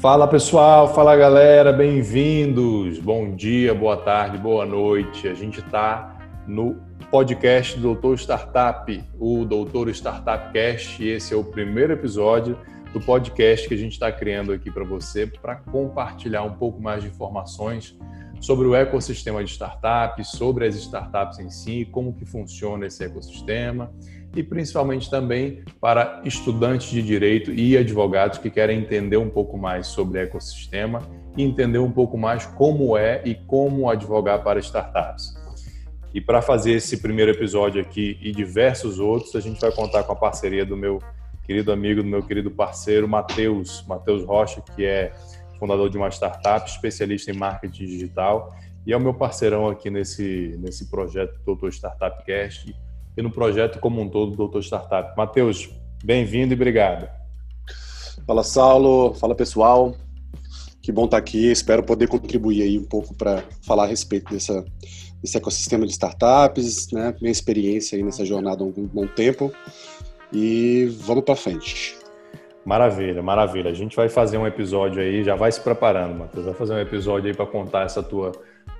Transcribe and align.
Fala 0.00 0.26
pessoal, 0.26 0.94
fala 0.94 1.14
galera, 1.14 1.74
bem-vindos. 1.74 2.98
Bom 2.98 3.36
dia, 3.36 3.74
boa 3.74 3.98
tarde, 3.98 4.38
boa 4.38 4.64
noite. 4.64 5.28
A 5.28 5.34
gente 5.34 5.60
está 5.60 6.16
no 6.46 6.80
podcast 7.10 7.76
do 7.76 7.82
Doutor 7.82 8.14
Startup, 8.14 9.04
o 9.18 9.44
Doutor 9.44 9.90
Startup 9.90 10.50
Cast. 10.54 11.06
Esse 11.06 11.34
é 11.34 11.36
o 11.36 11.44
primeiro 11.44 11.92
episódio 11.92 12.58
do 12.94 13.00
podcast 13.02 13.68
que 13.68 13.74
a 13.74 13.76
gente 13.76 13.92
está 13.92 14.10
criando 14.10 14.54
aqui 14.54 14.70
para 14.70 14.84
você 14.84 15.26
para 15.26 15.56
compartilhar 15.56 16.44
um 16.44 16.54
pouco 16.54 16.80
mais 16.80 17.02
de 17.02 17.10
informações 17.10 17.94
sobre 18.40 18.66
o 18.66 18.74
ecossistema 18.74 19.44
de 19.44 19.50
startups, 19.50 20.28
sobre 20.28 20.66
as 20.66 20.74
startups 20.74 21.38
em 21.38 21.50
si, 21.50 21.86
como 21.92 22.12
que 22.12 22.24
funciona 22.24 22.86
esse 22.86 23.04
ecossistema 23.04 23.92
e 24.34 24.42
principalmente 24.42 25.10
também 25.10 25.62
para 25.80 26.22
estudantes 26.24 26.90
de 26.90 27.02
direito 27.02 27.52
e 27.52 27.76
advogados 27.76 28.38
que 28.38 28.50
querem 28.50 28.80
entender 28.80 29.16
um 29.16 29.28
pouco 29.28 29.58
mais 29.58 29.88
sobre 29.88 30.20
ecossistema 30.20 31.02
e 31.36 31.42
entender 31.42 31.78
um 31.78 31.90
pouco 31.90 32.16
mais 32.16 32.46
como 32.46 32.96
é 32.96 33.22
e 33.24 33.34
como 33.34 33.90
advogar 33.90 34.42
para 34.42 34.58
startups. 34.60 35.34
E 36.12 36.20
para 36.20 36.42
fazer 36.42 36.72
esse 36.72 36.96
primeiro 36.96 37.30
episódio 37.30 37.80
aqui 37.80 38.18
e 38.20 38.32
diversos 38.32 38.98
outros, 38.98 39.36
a 39.36 39.40
gente 39.40 39.60
vai 39.60 39.70
contar 39.70 40.02
com 40.02 40.12
a 40.12 40.16
parceria 40.16 40.64
do 40.64 40.76
meu 40.76 41.00
querido 41.44 41.72
amigo, 41.72 42.02
do 42.02 42.08
meu 42.08 42.22
querido 42.22 42.50
parceiro 42.50 43.08
Matheus, 43.08 43.84
Matheus 43.86 44.24
Rocha, 44.24 44.62
que 44.74 44.84
é 44.84 45.12
fundador 45.60 45.88
de 45.88 45.96
uma 45.96 46.08
startup, 46.08 46.68
especialista 46.68 47.30
em 47.30 47.34
marketing 47.34 47.84
digital 47.84 48.52
e 48.86 48.92
é 48.92 48.96
o 48.96 49.00
meu 49.00 49.12
parceirão 49.12 49.68
aqui 49.68 49.90
nesse, 49.90 50.56
nesse 50.58 50.86
projeto 50.86 51.38
Doutor 51.44 51.70
Startup 51.70 52.24
Cast 52.24 52.74
e 53.16 53.22
no 53.22 53.30
projeto 53.30 53.78
como 53.78 54.00
um 54.00 54.08
todo 54.08 54.30
do 54.30 54.36
Doutor 54.36 54.62
Startup. 54.62 55.14
Matheus, 55.16 55.68
bem-vindo 56.02 56.54
e 56.54 56.56
obrigado. 56.56 57.08
Fala, 58.26 58.42
Saulo. 58.42 59.14
Fala, 59.14 59.34
pessoal. 59.34 59.94
Que 60.80 60.90
bom 60.90 61.04
estar 61.04 61.18
aqui. 61.18 61.50
Espero 61.50 61.82
poder 61.82 62.08
contribuir 62.08 62.62
aí 62.62 62.78
um 62.78 62.84
pouco 62.84 63.14
para 63.14 63.44
falar 63.62 63.84
a 63.84 63.86
respeito 63.86 64.32
dessa, 64.32 64.64
desse 65.22 65.36
ecossistema 65.36 65.84
de 65.84 65.92
startups, 65.92 66.90
né? 66.90 67.14
Minha 67.20 67.32
experiência 67.32 67.96
aí 67.96 68.02
nessa 68.02 68.24
jornada 68.24 68.64
há 68.64 68.66
um 68.66 68.72
bom 68.72 69.06
tempo. 69.06 69.52
E 70.32 70.86
vamos 71.04 71.24
para 71.24 71.36
frente. 71.36 71.99
Maravilha, 72.64 73.22
maravilha. 73.22 73.70
A 73.70 73.74
gente 73.74 73.96
vai 73.96 74.08
fazer 74.08 74.36
um 74.36 74.46
episódio 74.46 75.00
aí, 75.00 75.24
já 75.24 75.34
vai 75.34 75.50
se 75.50 75.60
preparando, 75.60 76.18
Matheus. 76.18 76.44
Vai 76.44 76.54
fazer 76.54 76.74
um 76.74 76.78
episódio 76.78 77.28
aí 77.28 77.34
para 77.34 77.46
contar 77.46 77.84
essa 77.84 78.02
tua, 78.02 78.32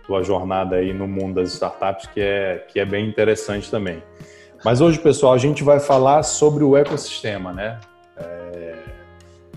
tua 0.07 0.23
jornada 0.23 0.77
aí 0.77 0.93
no 0.93 1.09
mundo 1.09 1.37
das 1.37 1.53
startups, 1.53 2.07
que 2.07 2.21
é, 2.21 2.65
que 2.69 2.79
é 2.79 2.85
bem 2.85 3.09
interessante 3.09 3.71
também. 3.71 4.03
Mas 4.65 4.83
hoje, 4.83 4.99
pessoal, 4.99 5.33
a 5.33 5.39
gente 5.39 5.65
vai 5.65 5.81
falar 5.81 6.23
sobre 6.23 6.63
o 6.63 6.77
ecossistema, 6.77 7.53
né? 7.53 7.81
É, 8.19 8.75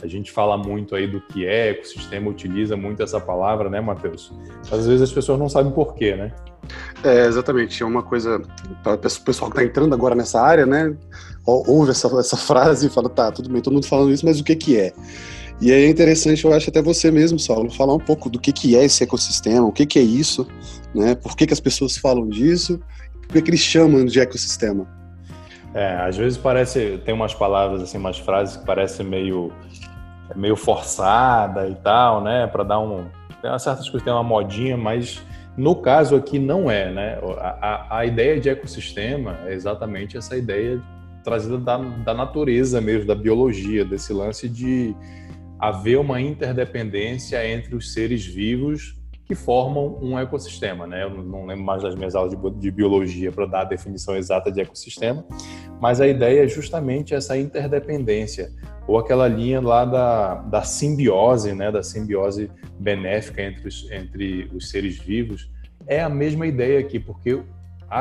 a 0.02 0.07
gente 0.07 0.31
fala 0.31 0.58
muito 0.58 0.95
aí 0.95 1.05
do 1.05 1.19
que 1.19 1.45
é 1.45 1.71
ecossistema, 1.71 2.30
utiliza 2.30 2.77
muito 2.77 3.03
essa 3.03 3.19
palavra, 3.19 3.69
né, 3.69 3.81
Matheus? 3.81 4.31
Às 4.71 4.87
vezes 4.87 5.02
as 5.02 5.11
pessoas 5.11 5.37
não 5.37 5.49
sabem 5.49 5.73
por 5.73 5.95
quê, 5.95 6.15
né? 6.15 6.31
É, 7.03 7.25
exatamente. 7.25 7.83
É 7.83 7.85
uma 7.85 8.02
coisa. 8.02 8.41
Para 8.81 8.93
o 8.93 8.97
pessoal 8.97 9.52
que 9.52 9.58
está 9.58 9.63
entrando 9.63 9.93
agora 9.93 10.15
nessa 10.15 10.41
área, 10.41 10.65
né? 10.65 10.95
Ouve 11.45 11.91
essa, 11.91 12.08
essa 12.19 12.38
frase 12.38 12.88
e 12.88 12.89
fala: 12.89 13.09
tá, 13.09 13.31
tudo 13.31 13.49
bem, 13.49 13.61
todo 13.61 13.73
mundo 13.73 13.88
falando 13.88 14.11
isso, 14.11 14.25
mas 14.25 14.39
o 14.39 14.44
que, 14.44 14.55
que 14.55 14.77
é? 14.77 14.94
E 15.61 15.72
aí 15.72 15.86
é 15.86 15.88
interessante, 15.88 16.44
eu 16.44 16.53
acho, 16.53 16.69
até 16.69 16.81
você 16.81 17.11
mesmo, 17.11 17.39
Saulo, 17.39 17.72
falar 17.72 17.94
um 17.94 17.99
pouco 17.99 18.30
do 18.30 18.39
que, 18.39 18.52
que 18.52 18.75
é 18.75 18.83
esse 18.83 19.03
ecossistema, 19.03 19.66
o 19.66 19.71
que, 19.71 19.86
que 19.86 19.99
é 19.99 20.02
isso, 20.02 20.47
né? 20.94 21.16
Por 21.16 21.38
que, 21.38 21.45
que 21.45 21.53
as 21.53 21.59
pessoas 21.59 21.95
falam 21.95 22.27
disso 22.27 22.80
por 23.33 23.41
que 23.41 23.49
eles 23.49 23.61
chamam 23.61 24.05
de 24.05 24.19
ecossistema? 24.19 24.86
É, 25.73 25.95
às 25.95 26.16
vezes 26.16 26.38
parece, 26.38 27.02
tem 27.03 27.16
umas 27.16 27.33
palavras 27.33 27.81
assim, 27.81 27.97
umas 27.97 28.19
frases 28.19 28.58
que 28.58 28.66
parecem 28.66 29.03
meio, 29.03 29.52
meio 30.36 30.55
forçada 30.55 31.67
e 31.67 31.73
tal, 31.73 32.21
né? 32.21 32.45
Para 32.45 32.64
dar 32.64 32.80
um, 32.80 33.05
tem 33.41 33.49
umas 33.49 33.64
certas 33.64 33.89
coisas, 33.89 34.04
tem 34.04 34.14
uma 34.14 34.23
modinha, 34.23 34.77
mas 34.77 35.20
no 35.58 35.75
caso 35.75 36.15
aqui 36.15 36.37
não 36.37 36.70
é, 36.70 36.92
né? 36.92 37.20
A, 37.39 37.58
a, 37.61 37.98
a 37.99 38.05
ideia 38.05 38.39
de 38.39 38.49
ecossistema 38.49 39.39
é 39.48 39.54
exatamente 39.54 40.15
essa 40.15 40.37
ideia 40.37 40.80
trazida 41.23 41.58
da, 41.58 41.78
da 41.78 42.14
natureza 42.14 42.82
mesmo, 42.82 43.08
da 43.08 43.16
biologia, 43.16 43.86
desse 43.86 44.14
lance 44.14 44.50
de 44.50 44.95
haver 45.60 45.98
uma 45.98 46.20
interdependência 46.20 47.48
entre 47.48 47.76
os 47.76 47.94
seres 47.94 48.26
vivos 48.26 49.02
que 49.26 49.34
formam 49.34 49.98
um 50.02 50.20
ecossistema, 50.20 50.86
né? 50.86 51.04
Eu 51.04 51.23
não 51.23 51.45
lembro 51.45 51.64
mais 51.64 51.82
das 51.82 51.95
minhas 51.95 52.14
aulas 52.14 52.38
de 52.60 52.72
biologia 52.72 53.32
para 53.32 53.45
dar 53.45 53.61
a 53.61 53.66
definição 53.66 54.17
exata 54.17 54.52
de 54.52 54.60
ecossistema, 54.60 55.26
mas 55.80 56.02
a 56.02 56.08
ideia 56.08 56.44
é 56.44 56.48
justamente 56.48 57.16
essa 57.16 57.38
interdependência 57.38 58.52
ou 58.86 59.00
aquela 59.00 59.28
linha 59.30 59.61
lá 59.61 59.86
da, 59.86 60.36
da 60.36 60.64
simbiose, 60.64 61.54
né? 61.54 61.72
Da 61.72 61.82
simbiose 61.82 62.52
benéfica 62.78 63.42
entre 63.42 63.67
os, 63.67 63.90
entre 63.90 64.50
os 64.54 64.70
seres 64.70 64.98
vivos 64.98 65.50
é 65.88 66.02
a 66.02 66.10
mesma 66.10 66.48
ideia 66.48 66.80
aqui, 66.80 67.00
porque 67.00 67.42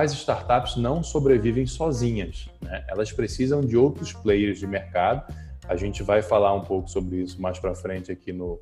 as 0.00 0.12
startups 0.12 0.76
não 0.76 1.02
sobrevivem 1.02 1.66
sozinhas, 1.66 2.48
né? 2.60 2.84
Elas 2.88 3.12
precisam 3.12 3.60
de 3.60 3.76
outros 3.76 4.12
players 4.12 4.58
de 4.58 4.66
mercado. 4.66 5.32
A 5.68 5.76
gente 5.76 6.02
vai 6.02 6.22
falar 6.22 6.54
um 6.54 6.62
pouco 6.62 6.88
sobre 6.88 7.16
isso 7.16 7.40
mais 7.40 7.58
para 7.58 7.74
frente 7.74 8.10
aqui 8.10 8.32
no, 8.32 8.60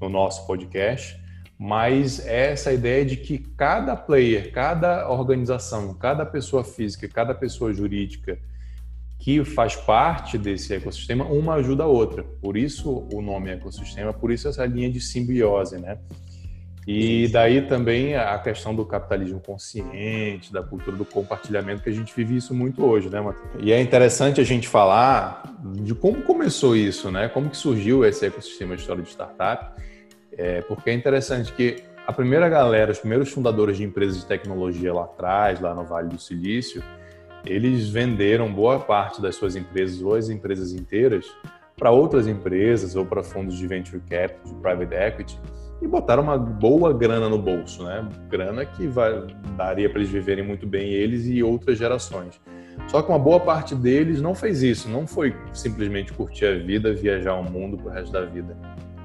no 0.00 0.08
nosso 0.08 0.46
podcast 0.46 1.22
mas 1.58 2.24
é 2.26 2.52
essa 2.52 2.72
ideia 2.72 3.04
de 3.04 3.16
que 3.16 3.38
cada 3.38 3.96
player, 3.96 4.52
cada 4.52 5.08
organização, 5.08 5.94
cada 5.94 6.26
pessoa 6.26 6.64
física, 6.64 7.08
cada 7.08 7.34
pessoa 7.34 7.72
jurídica 7.72 8.38
que 9.18 9.44
faz 9.44 9.76
parte 9.76 10.36
desse 10.36 10.74
ecossistema, 10.74 11.24
uma 11.24 11.54
ajuda 11.54 11.84
a 11.84 11.86
outra. 11.86 12.22
Por 12.22 12.56
isso 12.56 13.08
o 13.12 13.22
nome 13.22 13.50
ecossistema, 13.50 14.12
por 14.12 14.30
isso 14.30 14.48
essa 14.48 14.66
linha 14.66 14.90
de 14.90 15.00
simbiose, 15.00 15.78
né? 15.78 15.98
E 16.86 17.28
daí 17.28 17.62
também 17.62 18.14
a 18.14 18.38
questão 18.38 18.74
do 18.74 18.84
capitalismo 18.84 19.40
consciente, 19.40 20.52
da 20.52 20.62
cultura 20.62 20.96
do 20.96 21.04
compartilhamento, 21.04 21.82
que 21.82 21.88
a 21.88 21.92
gente 21.92 22.14
vive 22.14 22.36
isso 22.36 22.54
muito 22.54 22.84
hoje, 22.84 23.08
né, 23.08 23.20
Matheus? 23.20 23.54
E 23.58 23.72
é 23.72 23.80
interessante 23.80 24.40
a 24.40 24.44
gente 24.44 24.68
falar 24.68 25.42
de 25.64 25.94
como 25.94 26.22
começou 26.22 26.76
isso, 26.76 27.10
né? 27.10 27.28
Como 27.28 27.48
que 27.48 27.56
surgiu 27.56 28.04
esse 28.04 28.26
ecossistema 28.26 28.74
de 28.74 28.82
história 28.82 29.02
de 29.02 29.08
startup 29.08 29.82
é, 30.36 30.62
porque 30.62 30.90
é 30.90 30.92
interessante 30.92 31.52
que 31.52 31.82
a 32.06 32.12
primeira 32.12 32.48
galera, 32.48 32.92
os 32.92 32.98
primeiros 32.98 33.30
fundadores 33.30 33.76
de 33.76 33.84
empresas 33.84 34.18
de 34.18 34.26
tecnologia 34.26 34.92
lá 34.92 35.04
atrás, 35.04 35.60
lá 35.60 35.74
no 35.74 35.84
Vale 35.84 36.08
do 36.08 36.18
Silício, 36.18 36.82
eles 37.46 37.88
venderam 37.88 38.52
boa 38.52 38.78
parte 38.78 39.20
das 39.22 39.36
suas 39.36 39.56
empresas 39.56 40.02
ou 40.02 40.14
as 40.14 40.28
empresas 40.28 40.72
inteiras 40.72 41.26
para 41.76 41.90
outras 41.90 42.26
empresas 42.26 42.94
ou 42.94 43.04
para 43.04 43.22
fundos 43.22 43.56
de 43.56 43.66
venture 43.66 44.00
capital, 44.00 44.44
de 44.44 44.54
private 44.60 44.94
equity 44.94 45.38
e 45.84 45.88
botaram 45.88 46.22
uma 46.22 46.38
boa 46.38 46.92
grana 46.92 47.28
no 47.28 47.38
bolso, 47.38 47.84
né? 47.84 48.08
Grana 48.28 48.64
que 48.64 48.86
vai, 48.86 49.26
daria 49.56 49.88
para 49.88 50.00
eles 50.00 50.10
viverem 50.10 50.44
muito 50.44 50.66
bem 50.66 50.88
eles 50.92 51.26
e 51.26 51.42
outras 51.42 51.78
gerações. 51.78 52.40
Só 52.88 53.02
que 53.02 53.08
uma 53.08 53.18
boa 53.18 53.38
parte 53.38 53.74
deles 53.74 54.20
não 54.20 54.34
fez 54.34 54.62
isso, 54.62 54.88
não 54.88 55.06
foi 55.06 55.34
simplesmente 55.52 56.12
curtir 56.12 56.46
a 56.46 56.58
vida, 56.58 56.92
viajar 56.92 57.34
o 57.34 57.44
mundo 57.44 57.76
para 57.76 57.86
o 57.86 57.90
resto 57.90 58.12
da 58.12 58.24
vida 58.24 58.56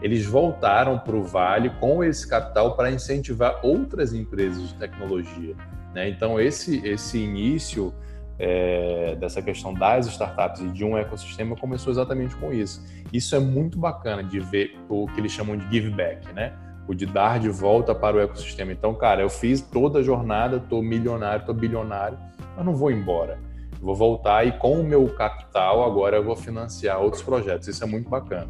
eles 0.02 0.26
voltaram 0.26 0.98
para 0.98 1.16
o 1.16 1.24
Vale 1.24 1.70
com 1.72 2.04
esse 2.04 2.28
capital 2.28 2.76
para 2.76 2.90
incentivar 2.90 3.60
outras 3.64 4.14
empresas 4.14 4.70
de 4.70 4.76
tecnologia. 4.76 5.56
Né? 5.94 6.10
Então, 6.10 6.40
esse, 6.40 6.86
esse 6.88 7.18
início 7.18 7.94
é, 8.38 9.16
dessa 9.16 9.42
questão 9.42 9.74
das 9.74 10.08
startups 10.08 10.62
e 10.62 10.70
de 10.70 10.86
um 10.86 10.98
ecossistema 10.98 11.56
começou 11.56 11.92
exatamente 11.92 12.36
com 12.38 12.54
isso. 12.54 12.82
Isso 13.12 13.36
é 13.36 13.40
muito 13.40 13.78
bacana 13.78 14.24
de 14.24 14.40
ver 14.40 14.78
o 14.88 15.08
que 15.08 15.20
eles 15.20 15.32
chamam 15.32 15.58
de 15.58 15.70
give 15.70 15.90
back, 15.90 16.32
né? 16.34 16.54
O 16.90 16.96
de 16.96 17.06
dar 17.06 17.40
de 17.40 17.50
volta 17.50 17.94
para 17.94 18.18
o 18.18 18.20
ecossistema. 18.20 18.72
Então, 18.72 18.96
cara, 18.96 19.22
eu 19.22 19.30
fiz 19.30 19.62
toda 19.62 20.00
a 20.00 20.02
jornada, 20.02 20.58
estou 20.58 20.82
milionário, 20.82 21.42
estou 21.42 21.54
bilionário, 21.54 22.18
mas 22.58 22.66
não 22.66 22.76
vou 22.76 22.90
embora. 22.90 23.38
Vou 23.80 23.94
voltar 23.94 24.44
e 24.48 24.52
com 24.54 24.82
o 24.82 24.84
meu 24.84 25.08
capital 25.10 25.84
agora 25.86 26.18
eu 26.18 26.24
vou 26.24 26.36
financiar 26.36 27.00
outros 27.00 27.22
projetos. 27.22 27.68
Isso 27.68 27.84
é 27.84 27.88
muito 27.88 28.10
bacana. 28.10 28.50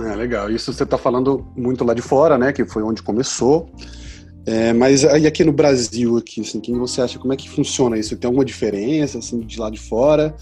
É, 0.00 0.16
legal. 0.16 0.50
Isso 0.50 0.72
você 0.72 0.82
está 0.82 0.98
falando 0.98 1.46
muito 1.56 1.84
lá 1.84 1.94
de 1.94 2.02
fora, 2.02 2.36
né? 2.36 2.52
Que 2.52 2.64
foi 2.64 2.82
onde 2.82 3.04
começou. 3.04 3.70
É, 4.44 4.72
mas 4.72 5.04
aí 5.04 5.24
aqui 5.24 5.44
no 5.44 5.52
Brasil, 5.52 6.16
aqui, 6.16 6.40
assim, 6.40 6.60
quem 6.60 6.76
você 6.76 7.00
acha, 7.00 7.20
como 7.20 7.32
é 7.32 7.36
que 7.36 7.48
funciona 7.48 7.96
isso? 7.96 8.16
Tem 8.16 8.26
alguma 8.26 8.44
diferença, 8.44 9.18
assim, 9.18 9.38
de 9.38 9.60
lá 9.60 9.70
de 9.70 9.78
fora? 9.78 10.34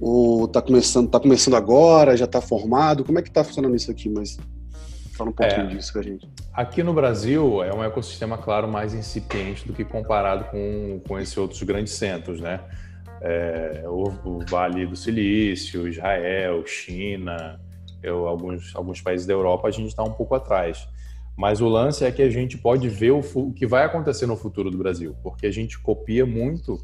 Ou 0.00 0.44
está 0.44 0.62
começando, 0.62 1.10
tá 1.10 1.18
começando 1.18 1.56
agora, 1.56 2.16
já 2.16 2.26
está 2.26 2.40
formado? 2.40 3.04
Como 3.04 3.18
é 3.18 3.22
que 3.22 3.28
está 3.28 3.42
funcionando 3.42 3.74
isso 3.74 3.90
aqui? 3.90 4.08
Mas 4.08 4.38
fala 5.22 5.30
um 5.30 5.32
pouquinho 5.32 5.66
é, 5.66 5.66
disso 5.66 5.92
com 5.92 5.98
a 5.98 6.02
gente. 6.02 6.28
Aqui 6.52 6.82
no 6.82 6.92
Brasil 6.92 7.62
é 7.62 7.72
um 7.72 7.82
ecossistema, 7.82 8.36
claro, 8.36 8.68
mais 8.68 8.94
incipiente 8.94 9.66
do 9.66 9.72
que 9.72 9.84
comparado 9.84 10.44
com, 10.46 11.00
com 11.06 11.18
esses 11.18 11.36
outros 11.36 11.62
grandes 11.62 11.92
centros, 11.92 12.40
né? 12.40 12.60
É, 13.20 13.84
o, 13.86 14.08
o 14.24 14.44
Vale 14.48 14.86
do 14.86 14.96
Silício, 14.96 15.86
Israel, 15.86 16.66
China, 16.66 17.60
eu, 18.02 18.26
alguns, 18.26 18.74
alguns 18.74 19.00
países 19.00 19.26
da 19.26 19.32
Europa 19.32 19.68
a 19.68 19.70
gente 19.70 19.88
está 19.88 20.02
um 20.02 20.12
pouco 20.12 20.34
atrás. 20.34 20.88
Mas 21.36 21.60
o 21.60 21.68
lance 21.68 22.04
é 22.04 22.10
que 22.10 22.20
a 22.20 22.28
gente 22.28 22.58
pode 22.58 22.88
ver 22.88 23.12
o, 23.12 23.20
o, 23.34 23.52
que 23.52 23.66
vai 23.66 23.84
acontecer 23.84 24.26
no 24.26 24.36
futuro 24.36 24.70
do 24.70 24.76
Brasil, 24.76 25.16
porque 25.22 25.46
a 25.46 25.52
gente 25.52 25.78
copia 25.78 26.26
muito, 26.26 26.78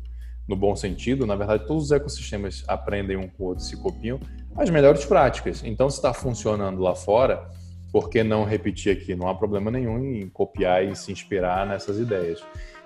no 0.49 0.57
bom 0.57 0.75
sentido, 0.75 1.27
na 1.27 1.37
verdade, 1.37 1.67
todos 1.67 1.85
os 1.85 1.91
ecossistemas 1.91 2.65
aprendem 2.67 3.17
um 3.17 3.29
com 3.29 3.45
o 3.45 3.47
outro, 3.49 3.65
se 3.65 3.77
copiam, 3.77 4.19
as 4.57 4.71
melhores 4.71 5.05
práticas. 5.05 5.63
Então, 5.65 5.91
se 5.91 5.97
está 5.97 6.15
funcionando 6.15 6.81
lá 6.81 6.95
fora, 6.95 7.51
por 7.93 8.11
que 8.11 8.23
não 8.23 8.45
repetir 8.45 8.93
aqui? 8.97 9.15
Não 9.15 9.29
há 9.29 9.35
problema 9.35 9.71
nenhum 9.71 9.99
em 9.99 10.29
copiar 10.29 10.85
e 10.85 10.95
se 10.95 11.11
inspirar 11.11 11.67
nessas 11.67 11.99
ideias. 11.99 12.43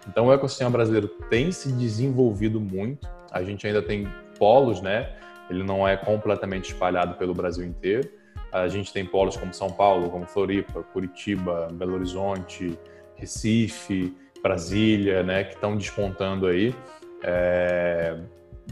Então, 0.08 0.26
o 0.26 0.32
ecossistema 0.32 0.70
brasileiro 0.70 1.08
tem 1.28 1.52
se 1.52 1.72
desenvolvido 1.72 2.60
muito. 2.60 3.08
A 3.31 3.43
gente 3.43 3.66
ainda 3.66 3.82
tem 3.82 4.08
polos, 4.38 4.81
né? 4.81 5.10
Ele 5.49 5.62
não 5.62 5.87
é 5.87 5.96
completamente 5.96 6.72
espalhado 6.72 7.14
pelo 7.14 7.34
Brasil 7.34 7.64
inteiro. 7.64 8.08
A 8.52 8.69
gente 8.69 8.93
tem 8.93 9.04
polos 9.04 9.37
como 9.37 9.52
São 9.52 9.70
Paulo, 9.70 10.10
como 10.10 10.26
Floripa, 10.26 10.82
Curitiba, 10.82 11.69
Belo 11.72 11.94
Horizonte, 11.94 12.78
Recife, 13.16 14.14
Brasília, 14.43 15.22
né? 15.22 15.44
Que 15.44 15.55
estão 15.55 15.76
despontando 15.76 16.46
aí. 16.46 16.75
É... 17.22 18.19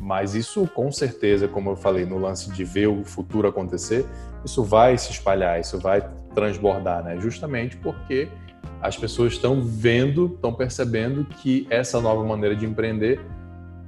Mas 0.00 0.34
isso, 0.34 0.66
com 0.68 0.90
certeza, 0.92 1.48
como 1.48 1.70
eu 1.70 1.76
falei, 1.76 2.04
no 2.04 2.18
lance 2.18 2.50
de 2.52 2.64
ver 2.64 2.86
o 2.86 3.04
futuro 3.04 3.48
acontecer, 3.48 4.06
isso 4.44 4.62
vai 4.62 4.96
se 4.96 5.10
espalhar, 5.10 5.60
isso 5.60 5.78
vai 5.78 6.00
transbordar, 6.34 7.02
né? 7.02 7.18
Justamente 7.18 7.76
porque 7.76 8.28
as 8.80 8.96
pessoas 8.96 9.34
estão 9.34 9.60
vendo, 9.62 10.32
estão 10.34 10.52
percebendo 10.52 11.24
que 11.24 11.66
essa 11.70 12.00
nova 12.00 12.24
maneira 12.24 12.56
de 12.56 12.64
empreender 12.64 13.20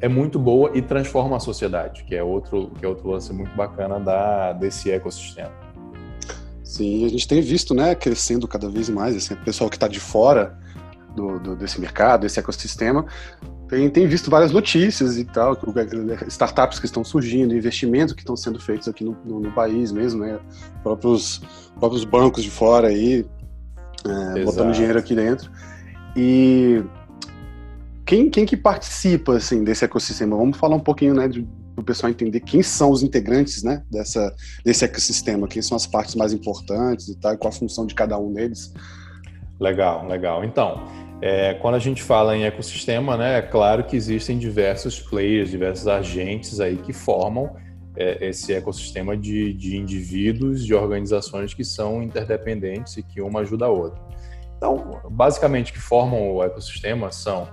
é 0.01 0.09
muito 0.09 0.39
boa 0.39 0.71
e 0.75 0.83
transforma 0.83 1.37
a 1.37 1.41
sociedade, 1.41 2.05
que 2.05 2.15
é 2.15 2.23
outro, 2.23 2.73
que 2.79 2.85
é 2.85 2.89
outro 2.89 3.09
lance 3.09 3.33
muito 3.33 3.55
bacana 3.57 4.01
da, 4.01 4.53
desse 4.53 4.91
ecossistema. 4.91 5.53
Sim, 6.65 7.05
a 7.05 7.09
gente 7.09 7.29
tem 7.29 7.41
visto, 7.41 7.75
né, 7.75 7.95
crescendo 7.95 8.49
cada 8.49 8.69
vez 8.69 8.89
mais, 8.89 9.17
assim, 9.17 9.35
o 9.35 9.45
pessoal 9.45 9.71
que 9.71 9.77
está 9.77 9.87
de 9.87 10.01
fora 10.01 10.59
do, 11.15 11.39
do, 11.39 11.57
desse 11.57 11.81
mercado, 11.81 12.23
desse 12.23 12.41
ecossistema, 12.41 13.07
tem, 13.73 13.89
tem 13.89 14.07
visto 14.07 14.31
várias 14.31 14.53
notícias 14.53 15.17
e 15.17 15.25
tal, 15.25 15.59
startups 16.29 16.79
que 16.79 16.85
estão 16.85 17.03
surgindo, 17.03 17.57
investimentos 17.57 18.13
que 18.13 18.21
estão 18.21 18.37
sendo 18.37 18.61
feitos 18.61 18.87
aqui 18.87 19.03
no, 19.03 19.17
no, 19.25 19.41
no 19.41 19.51
país 19.53 19.91
mesmo, 19.91 20.21
né? 20.21 20.39
Próprios, 20.83 21.41
próprios 21.81 22.05
bancos 22.05 22.45
de 22.45 22.51
fora 22.51 22.89
aí, 22.89 23.25
é, 24.05 24.45
botando 24.45 24.75
dinheiro 24.75 24.99
aqui 24.99 25.15
dentro. 25.15 25.51
E 26.15 26.85
quem, 28.05 28.29
quem 28.29 28.45
que 28.45 28.59
participa 28.59 29.39
assim 29.39 29.65
desse 29.65 29.87
ecossistema? 29.87 30.37
Vamos 30.37 30.59
falar 30.59 30.77
um 30.77 30.81
pouquinho, 30.81 31.15
né, 31.15 31.27
para 31.27 31.81
o 31.81 31.83
pessoal 31.83 32.11
entender 32.11 32.41
quem 32.41 32.63
são 32.63 32.91
os 32.91 33.03
integrantes, 33.03 33.63
né, 33.63 33.83
dessa 33.91 34.37
desse 34.63 34.85
ecossistema, 34.85 35.49
quem 35.49 35.63
são 35.63 35.79
as 35.79 35.87
partes 35.87 36.15
mais 36.15 36.35
importantes 36.35 37.09
e 37.09 37.17
tal, 37.17 37.39
qual 37.39 37.49
a 37.49 37.57
função 37.57 37.87
de 37.87 37.95
cada 37.95 38.19
um 38.19 38.35
deles. 38.35 38.75
Legal, 39.59 40.07
legal. 40.07 40.45
Então, 40.45 40.85
é, 41.23 41.55
quando 41.55 41.77
a 41.77 41.79
gente 41.79 42.03
fala 42.03 42.37
em 42.37 42.45
ecossistema, 42.45 43.17
né, 43.17 43.39
é 43.39 43.43
claro 43.43 43.85
que 43.85 43.95
existem 43.95 44.37
diversos 44.37 44.99
players, 44.99 45.51
diversos 45.51 45.87
agentes 45.87 46.59
aí 46.59 46.77
que 46.77 46.93
formam 46.93 47.55
é, 47.97 48.27
esse 48.27 48.53
ecossistema 48.53 49.17
de, 49.17 49.53
de 49.53 49.77
indivíduos, 49.77 50.67
de 50.67 50.75
organizações 50.75 51.55
que 51.55 51.65
são 51.65 52.03
interdependentes 52.03 52.97
e 52.97 53.05
que 53.05 53.21
uma 53.21 53.41
ajuda 53.41 53.67
a 53.67 53.69
outra. 53.69 54.03
Então, 54.57 55.01
basicamente, 55.11 55.73
que 55.73 55.79
formam 55.79 56.33
o 56.33 56.43
ecossistema 56.43 57.13
são 57.13 57.49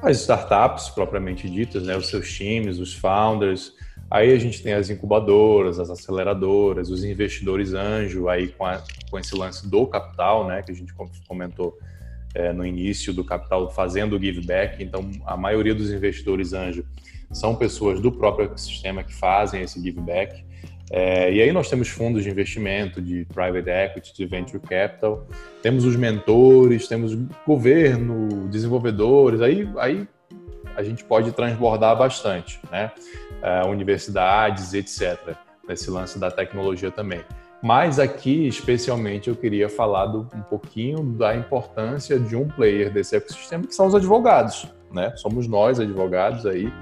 as 0.00 0.20
startups 0.20 0.88
propriamente 0.90 1.50
ditas, 1.50 1.82
né, 1.82 1.96
os 1.96 2.08
seus 2.08 2.32
times, 2.32 2.78
os 2.78 2.94
founders. 2.94 3.72
Aí 4.08 4.32
a 4.32 4.38
gente 4.38 4.62
tem 4.62 4.72
as 4.72 4.88
incubadoras, 4.88 5.80
as 5.80 5.90
aceleradoras, 5.90 6.90
os 6.90 7.02
investidores 7.02 7.74
anjo, 7.74 8.28
aí 8.28 8.48
com, 8.48 8.64
a, 8.64 8.80
com 9.10 9.18
esse 9.18 9.34
lance 9.36 9.68
do 9.68 9.84
capital, 9.88 10.46
né, 10.46 10.62
que 10.62 10.70
a 10.70 10.74
gente 10.74 10.94
comentou 11.26 11.76
é, 12.34 12.52
no 12.52 12.64
início 12.64 13.12
do 13.12 13.24
capital 13.24 13.70
fazendo 13.70 14.16
o 14.16 14.20
give 14.20 14.44
back. 14.46 14.82
Então, 14.82 15.10
a 15.26 15.36
maioria 15.36 15.74
dos 15.74 15.90
investidores 15.90 16.52
anjo 16.52 16.84
são 17.32 17.54
pessoas 17.54 18.00
do 18.00 18.10
próprio 18.10 18.46
ecossistema 18.46 19.02
que 19.02 19.14
fazem 19.14 19.62
esse 19.62 19.80
give 19.80 20.00
back. 20.00 20.44
É, 20.92 21.32
e 21.32 21.40
aí 21.40 21.52
nós 21.52 21.70
temos 21.70 21.88
fundos 21.88 22.24
de 22.24 22.30
investimento, 22.30 23.00
de 23.00 23.24
private 23.26 23.70
equity, 23.70 24.12
de 24.12 24.26
venture 24.26 24.58
capital, 24.60 25.24
temos 25.62 25.84
os 25.84 25.94
mentores, 25.94 26.88
temos 26.88 27.14
governo, 27.46 28.48
desenvolvedores, 28.48 29.40
aí, 29.40 29.68
aí 29.78 30.08
a 30.74 30.82
gente 30.82 31.04
pode 31.04 31.30
transbordar 31.30 31.96
bastante, 31.96 32.60
né? 32.72 32.90
É, 33.40 33.64
universidades, 33.66 34.74
etc., 34.74 35.36
nesse 35.68 35.88
lance 35.90 36.18
da 36.18 36.28
tecnologia 36.28 36.90
também. 36.90 37.20
Mas 37.62 37.98
aqui, 37.98 38.46
especialmente, 38.46 39.28
eu 39.28 39.36
queria 39.36 39.68
falar 39.68 40.06
do, 40.06 40.26
um 40.34 40.42
pouquinho 40.42 41.02
da 41.02 41.36
importância 41.36 42.18
de 42.18 42.34
um 42.34 42.48
player 42.48 42.90
desse 42.90 43.16
ecossistema, 43.16 43.66
que 43.66 43.74
são 43.74 43.86
os 43.86 43.94
advogados, 43.94 44.66
né? 44.90 45.12
Somos 45.16 45.46
nós, 45.46 45.78
advogados, 45.78 46.46
aí. 46.46 46.72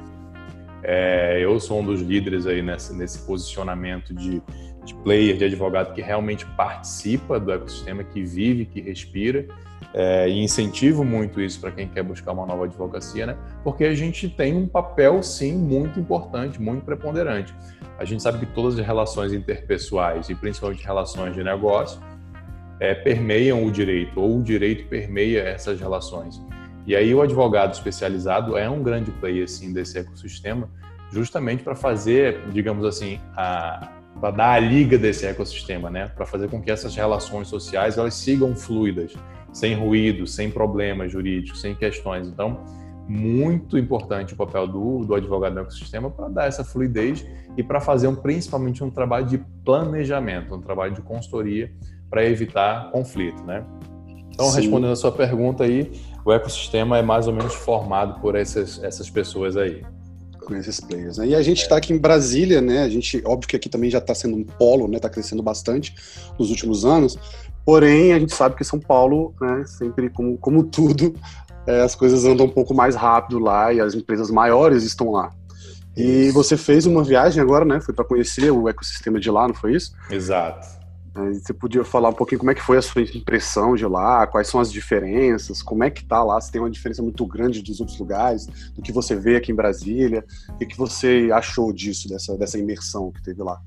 É, 0.83 1.41
eu 1.41 1.59
sou 1.59 1.81
um 1.81 1.85
dos 1.85 2.01
líderes 2.01 2.47
aí 2.47 2.63
nesse, 2.63 2.95
nesse 2.95 3.27
posicionamento 3.27 4.15
de, 4.15 4.41
de 4.85 4.95
player, 5.03 5.37
de 5.37 5.45
advogado 5.45 5.93
que 5.93 6.01
realmente 6.01 6.47
participa 6.57 7.41
do 7.41 7.53
ecossistema, 7.53 8.05
que 8.05 8.23
vive, 8.23 8.65
que 8.65 8.81
respira. 8.81 9.49
É, 9.95 10.29
e 10.29 10.43
incentivo 10.43 11.03
muito 11.03 11.41
isso 11.41 11.59
para 11.61 11.71
quem 11.71 11.89
quer 11.89 12.03
buscar 12.03 12.33
uma 12.33 12.45
nova 12.45 12.65
advocacia, 12.65 13.27
né? 13.27 13.37
Porque 13.65 13.85
a 13.85 13.95
gente 13.95 14.29
tem 14.29 14.55
um 14.55 14.67
papel, 14.67 15.23
sim, 15.23 15.55
muito 15.57 15.99
importante, 15.99 16.61
muito 16.61 16.85
preponderante. 16.85 17.55
A 17.99 18.05
gente 18.05 18.23
sabe 18.23 18.39
que 18.39 18.47
todas 18.47 18.79
as 18.79 18.87
relações 18.87 19.33
interpessoais 19.33 20.29
e 20.29 20.35
principalmente 20.35 20.85
relações 20.85 21.35
de 21.35 21.43
negócio 21.43 22.01
é, 22.79 22.95
permeiam 22.95 23.65
o 23.65 23.71
direito, 23.71 24.21
ou 24.21 24.39
o 24.39 24.43
direito 24.43 24.87
permeia 24.89 25.43
essas 25.43 25.81
relações. 25.81 26.41
E 26.87 26.95
aí 26.95 27.15
o 27.15 27.21
advogado 27.21 27.75
especializado 27.75 28.57
é 28.57 28.69
um 28.69 28.83
grande 28.83 29.11
player 29.11 29.45
assim, 29.45 29.73
desse 29.73 29.99
ecossistema, 29.99 30.71
justamente 31.13 31.63
para 31.63 31.75
fazer, 31.75 32.41
digamos 32.51 32.85
assim, 32.85 33.21
para 33.35 34.31
dar 34.31 34.53
a 34.53 34.59
liga 34.59 34.97
desse 34.97 35.27
ecossistema, 35.27 35.91
né? 35.91 36.09
para 36.09 36.25
fazer 36.25 36.49
com 36.49 36.63
que 36.63 36.71
essas 36.71 36.95
relações 36.95 37.49
sociais 37.49 37.99
elas 37.99 38.15
sigam 38.15 38.55
fluidas, 38.55 39.15
sem 39.53 39.75
ruído, 39.75 40.27
sem 40.27 40.51
problemas 40.51 41.11
jurídicos, 41.11 41.61
sem 41.61 41.75
questões. 41.75 42.27
Então, 42.27 42.65
muito 43.09 43.79
importante 43.79 44.35
o 44.35 44.37
papel 44.37 44.67
do, 44.67 45.05
do 45.05 45.15
advogado 45.15 45.55
no 45.55 45.61
ecossistema 45.61 46.11
para 46.11 46.29
dar 46.29 46.47
essa 46.47 46.63
fluidez 46.63 47.25
e 47.57 47.63
para 47.63 47.81
fazer 47.81 48.07
um, 48.07 48.15
principalmente 48.15 48.85
um 48.85 48.91
trabalho 48.91 49.27
de 49.27 49.39
planejamento, 49.65 50.55
um 50.55 50.61
trabalho 50.61 50.95
de 50.95 51.01
consultoria 51.01 51.73
para 52.11 52.25
evitar 52.25 52.91
conflito, 52.91 53.43
né? 53.45 53.65
Então, 54.31 54.51
Sim. 54.51 54.61
respondendo 54.61 54.93
a 54.93 54.97
sua 54.97 55.11
pergunta 55.11 55.65
aí, 55.65 55.91
o 56.25 56.33
ecossistema 56.33 56.99
é 56.99 57.03
mais 57.03 57.27
ou 57.27 57.33
menos 57.33 57.55
formado 57.55 58.21
por 58.21 58.37
essas, 58.37 58.83
essas 58.85 59.11
pessoas 59.11 59.57
aí. 59.57 59.83
Com 60.47 60.55
esses 60.55 60.79
players. 60.79 61.19
Né? 61.19 61.29
E 61.29 61.35
a 61.35 61.43
gente 61.43 61.63
está 61.63 61.77
aqui 61.77 61.93
em 61.93 61.99
Brasília, 61.99 62.61
né? 62.61 62.83
A 62.83 62.89
gente, 62.89 63.21
óbvio 63.27 63.49
que 63.49 63.57
aqui 63.57 63.69
também 63.69 63.91
já 63.91 63.99
está 63.99 64.15
sendo 64.15 64.37
um 64.37 64.45
polo, 64.45 64.87
né? 64.87 64.97
Está 64.97 65.11
crescendo 65.11 65.43
bastante 65.43 65.95
nos 66.39 66.51
últimos 66.51 66.85
anos. 66.85 67.19
Porém, 67.69 68.15
a 68.15 68.19
gente 68.19 68.35
sabe 68.35 68.57
que 68.57 68.65
São 68.65 68.81
Paulo, 68.81 69.35
né, 69.39 69.63
sempre 69.67 70.09
como, 70.09 70.39
como 70.39 70.65
tudo, 70.65 71.15
é, 71.67 71.83
as 71.83 71.95
coisas 71.95 72.25
andam 72.25 72.47
um 72.47 72.49
pouco 72.49 72.73
mais 72.73 72.97
rápido 72.97 73.39
lá 73.39 73.71
e 73.71 73.79
as 73.79 73.93
empresas 73.93 74.31
maiores 74.31 74.85
estão 74.85 75.11
lá. 75.11 75.31
E 75.95 76.31
você 76.31 76.57
fez 76.57 76.87
uma 76.87 77.05
viagem 77.05 77.43
agora, 77.43 77.67
né? 77.67 77.79
Foi 77.79 77.93
para 77.93 78.07
conhecer 78.07 78.51
o 78.51 78.71
ecossistema 78.71 79.21
de 79.21 79.31
lá, 79.31 79.47
não 79.47 79.55
foi 79.55 79.75
isso? 79.75 79.93
Exato. 80.11 80.67
Você 81.15 81.53
podia 81.53 81.85
falar 81.85 82.09
um 82.09 82.15
pouquinho 82.15 82.39
como 82.39 82.51
é 82.51 82.55
que 82.55 82.63
foi 82.63 82.79
a 82.79 82.83
sua 82.83 83.03
impressão 83.03 83.75
de 83.75 83.85
lá, 83.85 84.27
quais 84.27 84.49
são 84.49 84.61
as 84.61 84.73
diferenças, 84.73 85.63
como 85.63 85.85
é 85.85 85.91
que 85.91 86.03
tá 86.07 86.25
lá, 86.25 86.41
se 86.41 86.51
tem 86.51 86.63
uma 86.63 86.71
diferença 86.71 87.03
muito 87.03 87.27
grande 87.27 87.61
dos 87.61 87.81
outros 87.81 87.99
lugares, 87.99 88.47
do 88.75 88.81
que 88.81 88.93
você 88.93 89.15
vê 89.15 89.37
aqui 89.37 89.53
em 89.53 89.55
Brasília, 89.55 90.25
o 90.49 90.57
que, 90.57 90.65
que 90.65 90.79
você 90.79 91.29
achou 91.35 91.71
disso, 91.71 92.09
dessa, 92.09 92.35
dessa 92.39 92.59
imersão 92.59 93.13
que 93.13 93.23
teve 93.23 93.43
lá? 93.43 93.61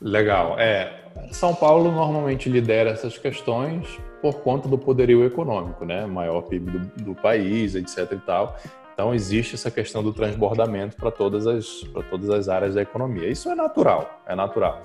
Legal. 0.00 0.56
É, 0.56 1.07
São 1.30 1.54
Paulo 1.54 1.90
normalmente 1.90 2.48
lidera 2.48 2.90
essas 2.90 3.18
questões 3.18 3.98
por 4.20 4.40
conta 4.40 4.68
do 4.68 4.76
poderio 4.76 5.24
econômico, 5.24 5.84
né? 5.84 6.06
Maior 6.06 6.42
PIB 6.42 6.70
do, 6.70 7.04
do 7.04 7.14
país, 7.14 7.74
etc. 7.74 8.12
e 8.12 8.16
tal. 8.16 8.56
Então 8.98 9.14
existe 9.14 9.54
essa 9.54 9.70
questão 9.70 10.02
do 10.02 10.12
transbordamento 10.12 10.96
para 10.96 11.12
todas 11.12 11.46
as 11.46 11.84
para 11.92 12.02
todas 12.02 12.28
as 12.30 12.48
áreas 12.48 12.74
da 12.74 12.82
economia. 12.82 13.28
Isso 13.28 13.48
é 13.48 13.54
natural, 13.54 14.22
é 14.26 14.34
natural. 14.34 14.82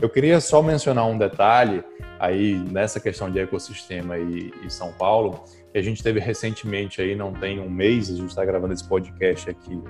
Eu 0.00 0.08
queria 0.08 0.40
só 0.40 0.62
mencionar 0.62 1.04
um 1.06 1.18
detalhe 1.18 1.82
aí 2.20 2.54
nessa 2.70 3.00
questão 3.00 3.28
de 3.28 3.40
ecossistema 3.40 4.18
e, 4.18 4.52
e 4.64 4.70
São 4.70 4.92
Paulo, 4.92 5.42
que 5.72 5.78
a 5.78 5.82
gente 5.82 6.00
teve 6.00 6.20
recentemente 6.20 7.02
aí, 7.02 7.16
não 7.16 7.32
tem 7.32 7.58
um 7.58 7.68
mês, 7.68 8.08
a 8.08 8.14
gente 8.14 8.28
está 8.28 8.44
gravando 8.44 8.72
esse 8.72 8.86
podcast 8.86 9.50
aqui 9.50 9.82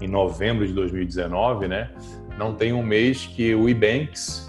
em 0.00 0.08
novembro 0.08 0.66
de 0.66 0.72
2019, 0.72 1.68
né? 1.68 1.90
Não 2.38 2.54
tem 2.54 2.72
um 2.72 2.82
mês 2.82 3.26
que 3.26 3.54
o 3.54 3.68
Ebanks 3.68 4.47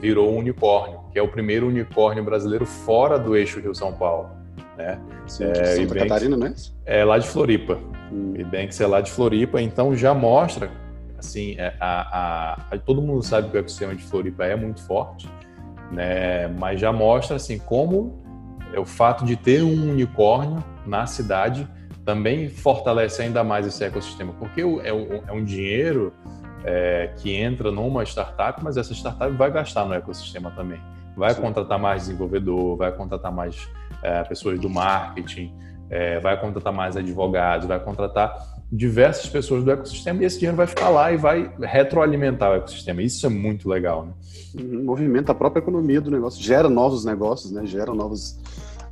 virou 0.00 0.32
um 0.32 0.38
unicórnio, 0.38 1.00
que 1.12 1.18
é 1.18 1.22
o 1.22 1.28
primeiro 1.28 1.68
unicórnio 1.68 2.24
brasileiro 2.24 2.66
fora 2.66 3.18
do 3.18 3.36
eixo 3.36 3.60
Rio-São 3.60 3.92
Paulo. 3.92 4.30
Né? 4.76 4.98
Sim, 5.26 5.44
é, 5.44 5.54
Santa 5.54 5.82
Ebanks, 5.82 6.02
Catarina, 6.02 6.36
né? 6.36 6.54
É 6.84 7.04
lá 7.04 7.18
de 7.18 7.26
Floripa. 7.26 7.78
Hum. 8.12 8.34
Ebanks 8.36 8.80
é 8.80 8.86
lá 8.86 9.00
de 9.00 9.10
Floripa, 9.10 9.60
então 9.60 9.94
já 9.94 10.12
mostra, 10.12 10.70
assim, 11.18 11.54
é, 11.58 11.74
a, 11.80 12.18
a, 12.18 12.52
a, 12.72 12.78
todo 12.78 13.00
mundo 13.00 13.22
sabe 13.22 13.50
que 13.50 13.56
o 13.56 13.60
ecossistema 13.60 13.94
de 13.94 14.02
Floripa 14.02 14.44
é 14.44 14.56
muito 14.56 14.82
forte, 14.82 15.28
né? 15.92 16.48
Mas 16.48 16.80
já 16.80 16.92
mostra, 16.92 17.36
assim, 17.36 17.58
como 17.58 18.22
é 18.72 18.80
o 18.80 18.84
fato 18.84 19.24
de 19.24 19.36
ter 19.36 19.62
um 19.62 19.90
unicórnio 19.90 20.62
na 20.86 21.06
cidade 21.06 21.68
também 22.04 22.48
fortalece 22.48 23.22
ainda 23.22 23.42
mais 23.42 23.66
esse 23.66 23.82
ecossistema, 23.82 24.34
porque 24.34 24.60
é, 24.60 24.88
é 24.88 25.32
um 25.32 25.42
dinheiro 25.42 26.12
é, 26.64 27.12
que 27.18 27.34
entra 27.34 27.70
numa 27.70 28.02
startup, 28.04 28.62
mas 28.62 28.76
essa 28.76 28.92
startup 28.92 29.30
vai 29.36 29.50
gastar 29.50 29.84
no 29.84 29.94
ecossistema 29.94 30.50
também. 30.50 30.80
vai 31.16 31.32
Sim. 31.32 31.42
contratar 31.42 31.78
mais 31.78 32.06
desenvolvedor, 32.06 32.76
vai 32.76 32.90
contratar 32.90 33.30
mais 33.30 33.68
é, 34.02 34.24
pessoas 34.24 34.58
do 34.58 34.68
marketing, 34.68 35.54
é, 35.88 36.18
vai 36.18 36.40
contratar 36.40 36.72
mais 36.72 36.96
advogados, 36.96 37.68
vai 37.68 37.78
contratar 37.78 38.54
diversas 38.72 39.28
pessoas 39.28 39.62
do 39.62 39.70
ecossistema 39.70 40.22
e 40.22 40.24
esse 40.24 40.38
dinheiro 40.38 40.56
vai 40.56 40.66
ficar 40.66 40.88
lá 40.88 41.12
e 41.12 41.16
vai 41.16 41.52
retroalimentar 41.60 42.50
o 42.50 42.54
ecossistema. 42.54 43.00
Isso 43.02 43.24
é 43.24 43.28
muito 43.28 43.68
legal, 43.68 44.06
né? 44.06 44.12
Uhum, 44.58 44.84
movimenta 44.84 45.30
a 45.30 45.34
própria 45.34 45.60
economia 45.60 46.00
do 46.00 46.10
negócio, 46.10 46.42
gera 46.42 46.68
novos 46.68 47.04
negócios, 47.04 47.52
né? 47.52 47.64
Gera 47.66 47.94
novos 47.94 48.40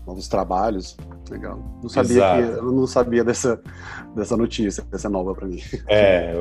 novos 0.06 0.28
trabalhos. 0.28 0.96
Legal. 1.30 1.58
Não 1.82 1.88
sabia 1.88 2.16
Exato. 2.16 2.42
que 2.42 2.48
eu 2.58 2.72
não 2.72 2.86
sabia 2.86 3.24
dessa 3.24 3.60
dessa 4.14 4.36
notícia, 4.36 4.84
dessa 4.90 5.08
nova 5.08 5.34
para 5.34 5.46
mim. 5.46 5.60
É, 5.88 6.34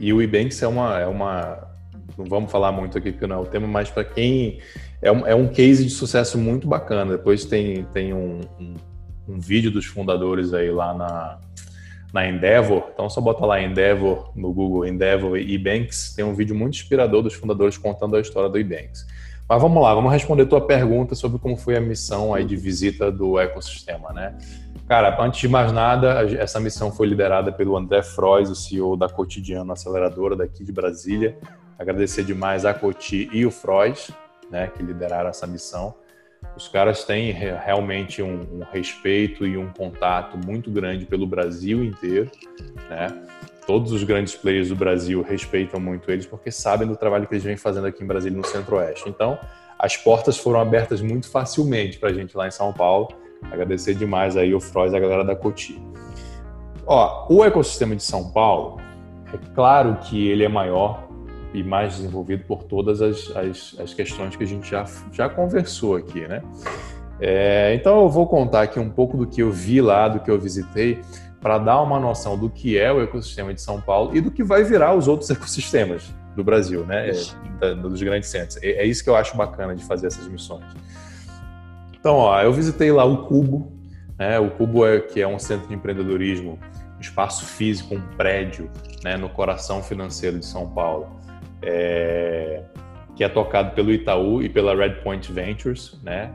e 0.00 0.12
o 0.12 0.20
Ebanks 0.20 0.62
é 0.62 0.68
uma 0.68 0.98
é 0.98 1.06
uma 1.06 1.68
não 2.16 2.26
vamos 2.26 2.50
falar 2.50 2.72
muito 2.72 2.98
aqui 2.98 3.12
porque 3.12 3.26
não 3.26 3.36
é 3.36 3.38
o 3.40 3.46
tema, 3.46 3.66
mas 3.66 3.90
para 3.90 4.04
quem 4.04 4.60
é 5.00 5.10
um, 5.10 5.26
é 5.26 5.34
um 5.34 5.48
case 5.48 5.84
de 5.84 5.90
sucesso 5.90 6.38
muito 6.38 6.66
bacana. 6.66 7.12
Depois 7.12 7.44
tem 7.44 7.84
tem 7.92 8.12
um, 8.12 8.40
um, 8.58 8.74
um 9.28 9.40
vídeo 9.40 9.70
dos 9.70 9.86
fundadores 9.86 10.52
aí 10.52 10.70
lá 10.70 10.94
na 10.94 11.40
na 12.12 12.28
Endeavor, 12.28 12.90
então 12.92 13.08
só 13.08 13.22
bota 13.22 13.46
lá 13.46 13.58
Endeavor 13.62 14.32
no 14.36 14.52
Google, 14.52 14.86
Endeavor 14.86 15.38
e 15.38 15.54
Ebanks, 15.54 16.12
tem 16.14 16.22
um 16.22 16.34
vídeo 16.34 16.54
muito 16.54 16.74
inspirador 16.74 17.22
dos 17.22 17.32
fundadores 17.32 17.78
contando 17.78 18.16
a 18.16 18.20
história 18.20 18.50
do 18.50 18.58
Ebanks. 18.58 19.06
Mas 19.48 19.60
vamos 19.60 19.82
lá, 19.82 19.94
vamos 19.94 20.12
responder 20.12 20.46
tua 20.46 20.66
pergunta 20.66 21.14
sobre 21.14 21.38
como 21.38 21.56
foi 21.56 21.76
a 21.76 21.80
missão 21.80 22.32
aí 22.32 22.44
de 22.44 22.56
visita 22.56 23.10
do 23.10 23.38
ecossistema, 23.38 24.12
né? 24.12 24.36
Cara, 24.88 25.16
antes 25.22 25.40
de 25.40 25.48
mais 25.48 25.72
nada, 25.72 26.24
essa 26.38 26.58
missão 26.58 26.90
foi 26.90 27.06
liderada 27.06 27.52
pelo 27.52 27.76
André 27.76 28.02
Frois, 28.02 28.50
o 28.50 28.54
CEO 28.54 28.96
da 28.96 29.08
Cotidiano 29.08 29.72
Aceleradora 29.72 30.36
daqui 30.36 30.64
de 30.64 30.72
Brasília. 30.72 31.38
Agradecer 31.78 32.24
demais 32.24 32.64
a 32.64 32.74
Coti 32.74 33.28
e 33.32 33.44
o 33.44 33.50
Frois, 33.50 34.10
né, 34.50 34.68
que 34.68 34.82
lideraram 34.82 35.30
essa 35.30 35.46
missão. 35.46 35.94
Os 36.56 36.68
caras 36.68 37.04
têm 37.04 37.32
realmente 37.32 38.22
um, 38.22 38.40
um, 38.52 38.60
respeito 38.70 39.46
e 39.46 39.56
um 39.56 39.72
contato 39.72 40.36
muito 40.36 40.70
grande 40.70 41.06
pelo 41.06 41.26
Brasil 41.26 41.84
inteiro, 41.84 42.30
né? 42.90 43.08
Todos 43.66 43.92
os 43.92 44.02
grandes 44.02 44.34
players 44.34 44.68
do 44.68 44.76
Brasil 44.76 45.22
respeitam 45.22 45.78
muito 45.78 46.10
eles 46.10 46.26
porque 46.26 46.50
sabem 46.50 46.86
do 46.86 46.96
trabalho 46.96 47.26
que 47.26 47.34
eles 47.34 47.44
vêm 47.44 47.56
fazendo 47.56 47.86
aqui 47.86 48.02
em 48.02 48.06
Brasília 48.06 48.36
no 48.36 48.44
Centro-Oeste. 48.44 49.08
Então, 49.08 49.38
as 49.78 49.96
portas 49.96 50.36
foram 50.36 50.60
abertas 50.60 51.00
muito 51.00 51.30
facilmente 51.30 51.98
para 51.98 52.10
a 52.10 52.12
gente 52.12 52.36
lá 52.36 52.48
em 52.48 52.50
São 52.50 52.72
Paulo. 52.72 53.08
Agradecer 53.42 53.94
demais 53.94 54.36
aí 54.36 54.54
o 54.54 54.60
Froz 54.60 54.92
e 54.92 54.96
a 54.96 55.00
galera 55.00 55.24
da 55.24 55.36
Coti. 55.36 55.80
Ó, 56.86 57.26
o 57.30 57.44
ecossistema 57.44 57.94
de 57.94 58.02
São 58.02 58.30
Paulo, 58.32 58.80
é 59.32 59.38
claro 59.54 59.96
que 60.02 60.28
ele 60.28 60.44
é 60.44 60.48
maior 60.48 61.08
e 61.54 61.62
mais 61.62 61.96
desenvolvido 61.96 62.44
por 62.44 62.64
todas 62.64 63.00
as, 63.00 63.30
as, 63.36 63.76
as 63.78 63.94
questões 63.94 64.34
que 64.34 64.42
a 64.42 64.46
gente 64.46 64.68
já, 64.68 64.84
já 65.12 65.28
conversou 65.28 65.96
aqui, 65.96 66.26
né? 66.26 66.42
É, 67.20 67.74
então 67.74 68.02
eu 68.02 68.08
vou 68.08 68.26
contar 68.26 68.62
aqui 68.62 68.80
um 68.80 68.90
pouco 68.90 69.16
do 69.16 69.26
que 69.26 69.42
eu 69.42 69.50
vi 69.50 69.80
lá, 69.80 70.08
do 70.08 70.18
que 70.20 70.30
eu 70.30 70.38
visitei, 70.40 71.00
para 71.42 71.58
dar 71.58 71.82
uma 71.82 71.98
noção 71.98 72.38
do 72.38 72.48
que 72.48 72.78
é 72.78 72.90
o 72.92 73.02
ecossistema 73.02 73.52
de 73.52 73.60
São 73.60 73.80
Paulo 73.80 74.16
e 74.16 74.20
do 74.20 74.30
que 74.30 74.44
vai 74.44 74.62
virar 74.62 74.94
os 74.94 75.08
outros 75.08 75.28
ecossistemas 75.30 76.14
do 76.36 76.42
Brasil, 76.42 76.86
né? 76.86 77.10
É, 77.10 77.74
dos 77.74 78.00
grandes 78.00 78.30
centros. 78.30 78.56
É, 78.62 78.70
é, 78.70 78.86
isso 78.86 79.04
que 79.04 79.10
eu 79.10 79.16
acho 79.16 79.36
bacana 79.36 79.74
de 79.74 79.84
fazer 79.84 80.06
essas 80.06 80.26
missões. 80.28 80.64
Então, 81.92 82.14
ó, 82.14 82.40
eu 82.40 82.52
visitei 82.52 82.90
lá 82.90 83.04
o 83.04 83.26
Cubo, 83.26 83.70
né? 84.18 84.38
O 84.38 84.50
Cubo 84.50 84.86
é 84.86 85.00
que 85.00 85.20
é 85.20 85.28
um 85.28 85.38
centro 85.38 85.68
de 85.68 85.74
empreendedorismo, 85.74 86.58
um 86.96 87.00
espaço 87.00 87.44
físico, 87.44 87.94
um 87.94 88.00
prédio, 88.16 88.70
né? 89.04 89.16
No 89.16 89.28
coração 89.28 89.82
financeiro 89.82 90.38
de 90.38 90.46
São 90.46 90.70
Paulo 90.70 91.20
é, 91.62 92.62
que 93.14 93.22
é 93.22 93.28
tocado 93.28 93.74
pelo 93.74 93.92
Itaú 93.92 94.42
e 94.42 94.48
pela 94.48 94.74
Redpoint 94.74 95.32
Ventures, 95.32 95.98
né? 96.02 96.30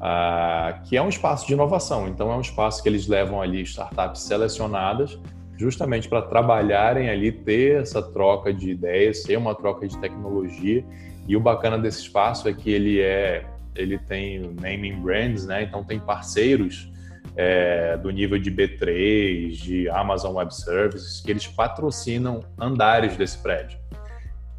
Ah, 0.00 0.80
que 0.84 0.96
é 0.96 1.02
um 1.02 1.08
espaço 1.08 1.46
de 1.46 1.52
inovação. 1.52 2.08
Então, 2.08 2.30
é 2.30 2.36
um 2.36 2.40
espaço 2.40 2.82
que 2.82 2.88
eles 2.88 3.06
levam 3.06 3.42
ali 3.42 3.62
startups 3.62 4.22
selecionadas 4.22 5.18
justamente 5.58 6.08
para 6.08 6.22
trabalharem 6.22 7.10
ali, 7.10 7.32
ter 7.32 7.82
essa 7.82 8.00
troca 8.00 8.54
de 8.54 8.70
ideias, 8.70 9.24
ter 9.24 9.36
uma 9.36 9.54
troca 9.56 9.88
de 9.88 9.98
tecnologia. 9.98 10.84
E 11.26 11.36
o 11.36 11.40
bacana 11.40 11.76
desse 11.76 12.02
espaço 12.02 12.48
é 12.48 12.54
que 12.54 12.70
ele 12.70 13.00
é, 13.00 13.44
ele 13.74 13.98
tem 13.98 14.54
naming 14.60 15.00
brands, 15.00 15.46
né? 15.46 15.64
Então 15.64 15.82
tem 15.82 15.98
parceiros 15.98 16.90
é, 17.36 17.96
do 17.96 18.10
nível 18.10 18.38
de 18.38 18.52
B3, 18.52 19.50
de 19.50 19.88
Amazon 19.90 20.36
Web 20.36 20.54
Services, 20.54 21.20
que 21.20 21.30
eles 21.30 21.46
patrocinam 21.48 22.40
andares 22.58 23.16
desse 23.16 23.38
prédio. 23.38 23.78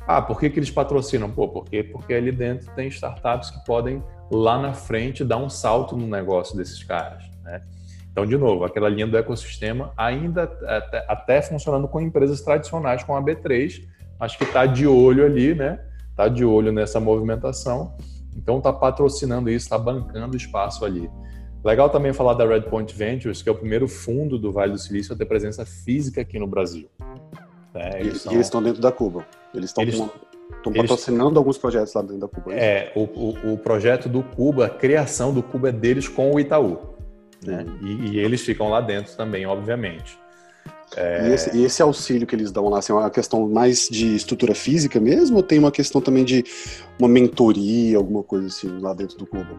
Ah, 0.06 0.22
por 0.22 0.40
que, 0.40 0.50
que 0.50 0.60
eles 0.60 0.72
patrocinam? 0.72 1.30
Pô, 1.32 1.48
porque, 1.48 1.84
porque 1.84 2.14
ali 2.14 2.32
dentro 2.32 2.70
tem 2.76 2.88
startups 2.90 3.52
que 3.52 3.64
podem 3.64 4.04
lá 4.32 4.62
na 4.62 4.74
frente 4.74 5.24
dar 5.24 5.38
um 5.38 5.50
salto 5.50 5.96
no 5.96 6.08
negócio 6.08 6.56
desses 6.56 6.84
caras, 6.84 7.24
né? 7.44 7.62
Então, 8.12 8.26
de 8.26 8.38
novo, 8.38 8.66
aquela 8.66 8.90
linha 8.90 9.08
do 9.08 9.18
ecossistema 9.18 9.94
ainda 9.96 10.44
até, 10.44 11.06
até 11.08 11.42
funcionando 11.42 11.88
com 11.88 12.02
empresas 12.02 12.42
tradicionais, 12.42 13.04
com 13.04 13.16
a 13.16 13.22
B3, 13.22 13.84
mas 14.20 14.36
que 14.36 14.44
está 14.44 14.66
de 14.66 14.86
olho 14.86 15.26
ali, 15.26 15.56
né? 15.56 15.80
Está 16.10 16.28
de 16.28 16.44
olho 16.44 16.72
nessa 16.72 17.00
movimentação. 17.00 17.96
Então, 18.36 18.58
está 18.58 18.74
patrocinando 18.74 19.50
isso, 19.50 19.66
está 19.66 19.78
bancando 19.78 20.36
espaço 20.36 20.84
ali. 20.84 21.10
Legal 21.64 21.90
também 21.90 22.14
falar 22.14 22.34
da 22.34 22.46
Redpoint 22.46 22.94
Ventures, 22.94 23.42
que 23.42 23.50
é 23.50 23.52
o 23.52 23.56
primeiro 23.56 23.88
fundo 23.88 24.38
do 24.38 24.52
Vale 24.52 24.72
do 24.72 24.78
Silício 24.78 25.14
a 25.14 25.18
ter 25.18 25.26
presença 25.26 25.66
física 25.66 26.22
aqui 26.22 26.40
no 26.40 26.48
Brasil. 26.48 26.90
É, 27.74 28.00
eles, 28.00 28.22
são... 28.22 28.32
e 28.32 28.36
eles 28.36 28.48
estão 28.48 28.64
dentro 28.64 28.82
da 28.82 28.92
Cuba. 28.92 29.26
Eles 29.54 29.70
estão 29.70 29.84
eles... 29.84 30.02
patrocinando 30.64 31.38
alguns 31.38 31.58
projetos 31.58 31.94
lá 31.94 32.02
dentro 32.02 32.20
da 32.20 32.28
Cuba. 32.28 32.54
É, 32.54 32.92
o, 32.96 33.02
o, 33.02 33.54
o, 33.54 33.58
projeto 33.58 34.10
do 34.10 34.24
Cuba, 34.24 34.66
a 34.66 34.70
criação 34.70 35.34
do 35.34 35.42
Cuba 35.42 35.70
é 35.70 35.72
deles 35.72 36.08
com 36.08 36.32
o 36.32 36.40
Itaú. 36.40 36.80
Né? 37.46 37.66
Uhum. 37.68 37.88
E, 37.88 38.10
e, 38.12 38.20
eles 38.20 38.42
ficam 38.42 38.70
lá 38.70 38.82
dentro 38.82 39.16
também, 39.16 39.46
obviamente. 39.46 40.18
É... 40.96 41.30
E, 41.30 41.34
esse, 41.34 41.58
e, 41.58 41.64
esse, 41.64 41.82
auxílio 41.82 42.28
que 42.28 42.36
eles 42.36 42.52
dão 42.52 42.68
lá, 42.68 42.80
assim, 42.80 42.92
é 42.92 42.96
uma 42.96 43.10
questão 43.10 43.48
mais 43.48 43.88
de 43.90 44.16
estrutura 44.16 44.54
física 44.54 45.00
mesmo, 45.00 45.38
ou 45.38 45.44
tem 45.44 45.60
uma 45.60 45.72
questão 45.72 46.02
também 46.02 46.26
de 46.26 46.44
uma 47.00 47.08
mentoria, 47.08 47.98
alguma 47.98 48.24
coisa 48.24 48.48
assim, 48.48 48.80
lá 48.80 48.94
dentro 48.94 49.18
do 49.18 49.26
Cuba? 49.26 49.58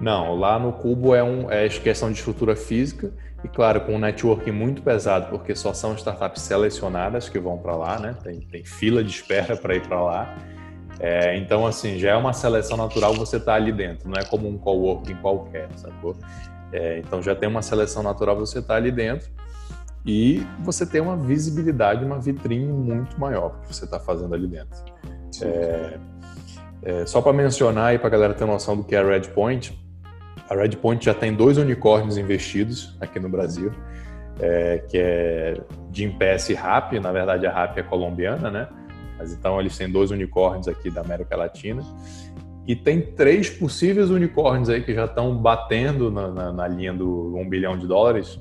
Não, 0.00 0.34
lá 0.34 0.58
no 0.58 0.72
Cubo 0.72 1.14
é, 1.14 1.22
um, 1.22 1.50
é 1.50 1.68
questão 1.68 2.10
de 2.10 2.18
estrutura 2.18 2.56
física 2.56 3.12
e, 3.42 3.48
claro, 3.48 3.80
com 3.82 3.94
um 3.94 3.98
networking 3.98 4.50
muito 4.50 4.82
pesado, 4.82 5.28
porque 5.30 5.54
só 5.54 5.72
são 5.72 5.94
startups 5.94 6.42
selecionadas 6.42 7.28
que 7.28 7.38
vão 7.38 7.56
para 7.56 7.74
lá, 7.74 7.98
né? 7.98 8.14
Tem, 8.22 8.40
tem, 8.40 8.64
fila 8.64 9.02
de 9.02 9.10
espera 9.10 9.56
para 9.56 9.74
ir 9.74 9.86
para 9.86 10.02
lá. 10.02 10.36
É, 10.98 11.36
então, 11.38 11.66
assim, 11.66 11.98
já 11.98 12.10
é 12.10 12.16
uma 12.16 12.34
seleção 12.34 12.76
natural 12.76 13.14
você 13.14 13.38
estar 13.38 13.52
tá 13.52 13.56
ali 13.56 13.72
dentro, 13.72 14.08
não 14.08 14.20
é 14.20 14.24
como 14.24 14.46
um 14.46 14.58
coworking 14.58 15.14
qualquer, 15.16 15.68
sacou? 15.76 16.14
É, 16.72 16.98
então, 16.98 17.22
já 17.22 17.34
tem 17.34 17.48
uma 17.48 17.62
seleção 17.62 18.02
natural 18.02 18.36
você 18.36 18.58
estar 18.58 18.74
tá 18.74 18.78
ali 18.78 18.92
dentro 18.92 19.30
e 20.04 20.46
você 20.60 20.84
tem 20.84 21.00
uma 21.00 21.16
visibilidade, 21.16 22.04
uma 22.04 22.18
vitrine 22.18 22.70
muito 22.70 23.18
maior 23.18 23.60
que 23.60 23.74
você 23.74 23.86
está 23.86 23.98
fazendo 23.98 24.34
ali 24.34 24.46
dentro. 24.46 24.84
É, 25.42 25.98
é, 26.82 27.06
só 27.06 27.20
para 27.20 27.32
mencionar 27.32 27.94
e 27.94 27.98
para 27.98 28.08
a 28.08 28.10
galera 28.10 28.34
ter 28.34 28.46
noção 28.46 28.76
do 28.76 28.84
que 28.84 28.94
é 28.94 28.98
a 28.98 29.06
Redpoint, 29.06 29.78
a 30.50 30.54
Redpoint 30.56 31.04
já 31.04 31.14
tem 31.14 31.32
dois 31.32 31.56
unicórnios 31.58 32.18
investidos 32.18 32.96
aqui 33.00 33.20
no 33.20 33.28
Brasil, 33.28 33.72
é, 34.40 34.78
que 34.78 34.98
é 34.98 35.60
Jim 35.92 36.10
Pass 36.10 36.50
e 36.50 36.54
RAP, 36.54 36.94
na 36.94 37.12
verdade 37.12 37.46
a 37.46 37.52
RAP 37.52 37.78
é 37.78 37.82
colombiana, 37.84 38.50
né? 38.50 38.68
Mas 39.16 39.32
então 39.32 39.60
eles 39.60 39.78
têm 39.78 39.88
dois 39.88 40.10
unicórnios 40.10 40.66
aqui 40.66 40.90
da 40.90 41.02
América 41.02 41.36
Latina. 41.36 41.82
E 42.66 42.74
tem 42.74 43.00
três 43.00 43.48
possíveis 43.48 44.10
unicórnios 44.10 44.68
aí 44.68 44.82
que 44.82 44.92
já 44.92 45.04
estão 45.04 45.36
batendo 45.36 46.10
na, 46.10 46.28
na, 46.28 46.52
na 46.52 46.68
linha 46.68 46.92
do 46.92 47.36
1 47.36 47.48
bilhão 47.48 47.78
de 47.78 47.86
dólares, 47.86 48.40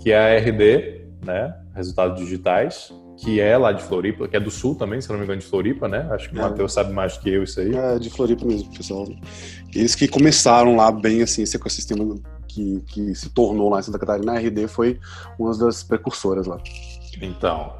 que 0.00 0.12
é 0.12 0.18
a 0.18 0.38
RD, 0.38 1.02
né? 1.24 1.54
Resultados 1.74 2.18
digitais, 2.18 2.92
que 3.16 3.40
é 3.40 3.56
lá 3.56 3.72
de 3.72 3.82
Floripa, 3.82 4.28
que 4.28 4.36
é 4.36 4.40
do 4.40 4.50
sul 4.50 4.74
também, 4.74 5.00
se 5.00 5.08
não 5.08 5.16
me 5.16 5.24
engano, 5.24 5.40
de 5.40 5.46
Floripa, 5.46 5.88
né? 5.88 6.06
Acho 6.10 6.28
que 6.28 6.36
o 6.36 6.38
é. 6.38 6.42
Matheus 6.42 6.72
sabe 6.72 6.92
mais 6.92 7.16
que 7.16 7.30
eu 7.30 7.42
isso 7.42 7.60
aí. 7.60 7.74
É, 7.74 7.98
de 7.98 8.10
Floripa 8.10 8.44
mesmo, 8.44 8.70
pessoal. 8.72 9.08
Eles 9.74 9.94
que 9.94 10.06
começaram 10.06 10.76
lá 10.76 10.90
bem, 10.92 11.22
assim, 11.22 11.42
esse 11.42 11.56
ecossistema 11.56 12.18
que, 12.46 12.82
que 12.88 13.14
se 13.14 13.30
tornou 13.30 13.70
lá 13.70 13.80
em 13.80 13.82
Santa 13.82 13.98
Catarina, 13.98 14.32
a 14.32 14.38
RD 14.38 14.68
foi 14.68 15.00
uma 15.38 15.56
das 15.56 15.82
precursoras 15.82 16.46
lá. 16.46 16.58
Então, 17.20 17.76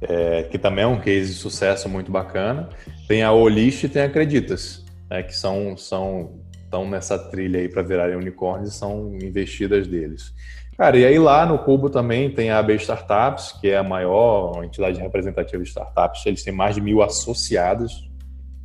é, 0.00 0.44
que 0.44 0.58
também 0.58 0.84
é 0.84 0.86
um 0.86 1.00
case 1.00 1.34
de 1.34 1.38
sucesso 1.38 1.88
muito 1.88 2.10
bacana. 2.10 2.70
Tem 3.06 3.22
a 3.22 3.32
Olist 3.32 3.84
e 3.84 3.88
tem 3.88 4.02
a 4.02 4.06
Acreditas, 4.06 4.84
né, 5.10 5.22
que 5.22 5.36
são, 5.36 5.76
são 5.76 6.40
estão 6.70 6.88
nessa 6.88 7.18
trilha 7.18 7.58
aí 7.58 7.68
para 7.68 7.82
virarem 7.82 8.16
unicórnios 8.16 8.72
e 8.72 8.78
são 8.78 9.12
investidas 9.20 9.88
deles. 9.88 10.32
Cara, 10.80 10.96
e 10.96 11.04
aí 11.04 11.18
lá 11.18 11.44
no 11.44 11.58
Cubo 11.58 11.90
também 11.90 12.30
tem 12.30 12.50
a 12.50 12.58
AB 12.58 12.74
Startups, 12.76 13.52
que 13.52 13.68
é 13.68 13.76
a 13.76 13.82
maior 13.82 14.64
entidade 14.64 14.98
representativa 14.98 15.62
de 15.62 15.68
startups. 15.68 16.24
Eles 16.24 16.42
têm 16.42 16.54
mais 16.54 16.74
de 16.74 16.80
mil 16.80 17.02
associados 17.02 18.10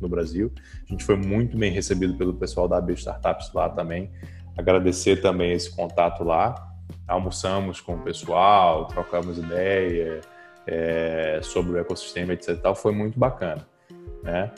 no 0.00 0.08
Brasil. 0.08 0.50
A 0.88 0.92
gente 0.92 1.04
foi 1.04 1.14
muito 1.14 1.58
bem 1.58 1.70
recebido 1.70 2.14
pelo 2.14 2.32
pessoal 2.32 2.66
da 2.66 2.78
AB 2.78 2.94
Startups 2.94 3.52
lá 3.52 3.68
também. 3.68 4.10
Agradecer 4.56 5.20
também 5.20 5.52
esse 5.52 5.76
contato 5.76 6.24
lá. 6.24 6.54
Almoçamos 7.06 7.82
com 7.82 7.96
o 7.96 7.98
pessoal, 7.98 8.86
trocamos 8.86 9.36
ideia 9.36 10.22
é, 10.66 11.40
sobre 11.42 11.72
o 11.72 11.78
ecossistema, 11.78 12.32
etc. 12.32 12.56
Foi 12.74 12.92
muito 12.92 13.18
bacana. 13.18 13.68
né? 14.22 14.50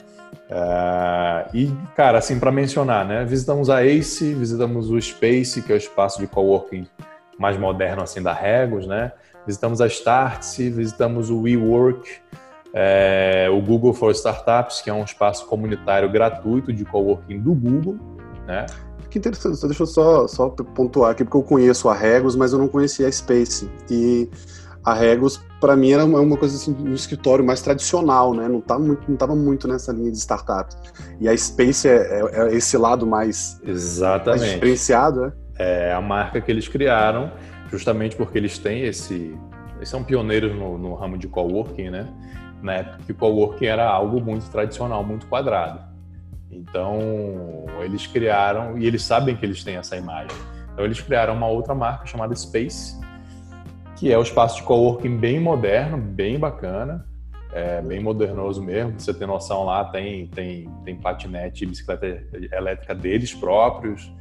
Uh, 0.49 1.57
e, 1.57 1.73
cara, 1.93 2.19
assim, 2.19 2.39
para 2.39 2.53
mencionar, 2.53 3.05
né? 3.05 3.25
Visitamos 3.25 3.69
a 3.69 3.83
ACE, 3.83 4.33
visitamos 4.33 4.89
o 4.89 5.01
Space, 5.01 5.61
que 5.61 5.73
é 5.73 5.75
o 5.75 5.77
espaço 5.77 6.21
de 6.21 6.25
coworking 6.27 6.87
mais 7.39 7.57
moderno, 7.57 8.03
assim, 8.03 8.21
da 8.21 8.33
Regos, 8.33 8.85
né? 8.85 9.13
Visitamos 9.47 9.79
a 9.79 9.87
Startse, 9.87 10.69
visitamos 10.69 11.29
o 11.29 11.41
WeWork, 11.41 12.07
é, 12.73 13.47
o 13.49 13.61
Google 13.61 13.93
for 13.93 14.11
Startups, 14.11 14.81
que 14.81 14.89
é 14.89 14.93
um 14.93 15.03
espaço 15.03 15.47
comunitário 15.47 16.11
gratuito 16.11 16.71
de 16.73 16.83
coworking 16.85 17.39
do 17.39 17.53
Google, 17.53 17.97
né? 18.45 18.65
Que 19.09 19.17
interessante, 19.17 19.59
deixa 19.65 19.81
eu 19.81 19.87
só, 19.87 20.27
só 20.27 20.49
pontuar 20.49 21.11
aqui, 21.11 21.23
porque 21.23 21.37
eu 21.37 21.41
conheço 21.41 21.89
a 21.89 21.95
Regos, 21.95 22.35
mas 22.35 22.53
eu 22.53 22.59
não 22.59 22.67
conhecia 22.67 23.07
a 23.07 23.11
Space. 23.11 23.67
E 23.89 24.29
a 24.83 24.93
Regos, 24.93 25.41
para 25.59 25.75
mim, 25.75 25.91
era 25.91 26.05
uma 26.05 26.37
coisa 26.37 26.55
assim, 26.55 26.75
um 26.79 26.93
escritório 26.93 27.43
mais 27.43 27.61
tradicional, 27.61 28.35
né? 28.35 28.47
Não 28.47 28.59
estava 28.59 28.81
muito, 28.81 29.09
não 29.09 29.17
tava 29.17 29.35
muito 29.35 29.67
nessa 29.67 29.91
linha 29.91 30.11
de 30.11 30.17
startups. 30.17 30.77
E 31.19 31.27
a 31.27 31.35
Space 31.35 31.87
é, 31.87 31.95
é, 31.95 32.39
é 32.39 32.55
esse 32.55 32.77
lado 32.77 33.07
mais, 33.07 33.59
Exatamente. 33.63 34.41
mais 34.41 34.53
diferenciado, 34.53 35.21
né? 35.21 35.33
É 35.59 35.93
a 35.93 36.01
marca 36.01 36.39
que 36.39 36.49
eles 36.49 36.67
criaram, 36.67 37.31
justamente 37.69 38.15
porque 38.15 38.37
eles 38.37 38.57
têm 38.57 38.83
esse. 38.83 39.37
Eles 39.75 39.89
são 39.89 40.03
pioneiros 40.03 40.55
no, 40.55 40.77
no 40.77 40.95
ramo 40.95 41.17
de 41.17 41.27
coworking, 41.27 41.89
né? 41.89 42.07
Na 42.61 42.75
época 42.75 42.99
que 43.05 43.13
coworking 43.13 43.65
era 43.65 43.87
algo 43.87 44.19
muito 44.19 44.49
tradicional, 44.49 45.03
muito 45.03 45.27
quadrado. 45.27 45.89
Então, 46.51 47.65
eles 47.81 48.07
criaram, 48.07 48.77
e 48.77 48.85
eles 48.85 49.03
sabem 49.03 49.35
que 49.35 49.45
eles 49.45 49.63
têm 49.63 49.75
essa 49.75 49.95
imagem. 49.95 50.35
Então, 50.73 50.83
eles 50.83 50.99
criaram 50.99 51.35
uma 51.35 51.47
outra 51.47 51.75
marca 51.75 52.05
chamada 52.05 52.35
Space, 52.35 52.99
que 53.95 54.11
é 54.11 54.17
o 54.17 54.21
espaço 54.21 54.57
de 54.57 54.63
coworking 54.63 55.17
bem 55.17 55.39
moderno, 55.39 55.97
bem 55.97 56.39
bacana, 56.39 57.05
é, 57.51 57.81
bem 57.81 57.99
modernoso 57.99 58.63
mesmo. 58.63 58.99
Você 58.99 59.13
ter 59.13 59.25
noção 59.25 59.65
lá, 59.65 59.85
tem, 59.85 60.27
tem, 60.27 60.69
tem 60.83 60.95
patinete 60.95 61.63
e 61.63 61.67
bicicleta 61.67 62.23
elétrica 62.51 62.95
deles 62.95 63.33
próprios, 63.33 64.11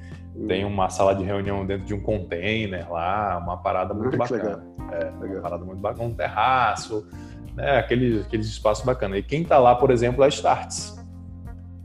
tem 0.47 0.65
uma 0.65 0.89
sala 0.89 1.15
de 1.15 1.25
reunião 1.25 1.67
dentro 1.67 1.87
de 1.87 1.95
um 1.95 2.01
container 2.01 2.91
lá, 2.91 3.39
uma 3.39 3.57
parada 3.57 3.93
muito 3.93 4.15
ah, 4.15 4.19
bacana. 4.19 4.65
É, 4.93 5.11
uma 5.11 5.41
parada 5.41 5.65
muito 5.65 5.81
bacana, 5.81 6.05
um 6.05 6.15
terraço, 6.15 7.07
né, 7.55 7.79
aqueles, 7.79 8.25
aqueles 8.27 8.47
espaços 8.47 8.85
bacanas. 8.85 9.19
E 9.19 9.23
quem 9.23 9.43
está 9.43 9.59
lá, 9.59 9.75
por 9.75 9.91
exemplo, 9.91 10.23
é 10.23 10.27
a 10.27 10.29
Starts. 10.29 10.97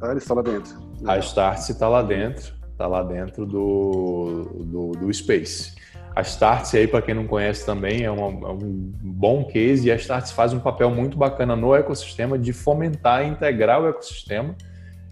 Ah, 0.02 0.10
ele 0.10 0.18
está 0.18 0.34
lá 0.34 0.42
dentro. 0.42 0.76
A 1.06 1.18
Starts 1.18 1.70
está 1.70 1.90
lá 1.90 2.02
dentro, 2.02 2.54
está 2.72 2.88
lá 2.88 3.04
dentro 3.04 3.46
do, 3.46 4.44
do, 4.64 4.92
do 4.92 5.14
Space. 5.14 5.76
A 6.16 6.22
Startse 6.22 6.78
aí, 6.78 6.88
para 6.88 7.02
quem 7.02 7.16
não 7.16 7.26
conhece 7.26 7.66
também, 7.66 8.04
é, 8.04 8.12
uma, 8.12 8.48
é, 8.48 8.52
um 8.52 8.92
bom 9.02 9.46
case 9.46 9.88
e 9.88 9.92
a 9.92 9.96
Startse 9.96 10.32
faz 10.34 10.54
um 10.54 10.60
papel 10.60 10.92
muito 10.92 11.18
bacana 11.18 11.56
no 11.56 11.74
ecossistema 11.74 12.38
de 12.38 12.54
fomentar 12.54 13.24
e 13.24 13.30
integrar 13.30 13.82
o 13.82 13.88
ecossistema, 13.88 14.56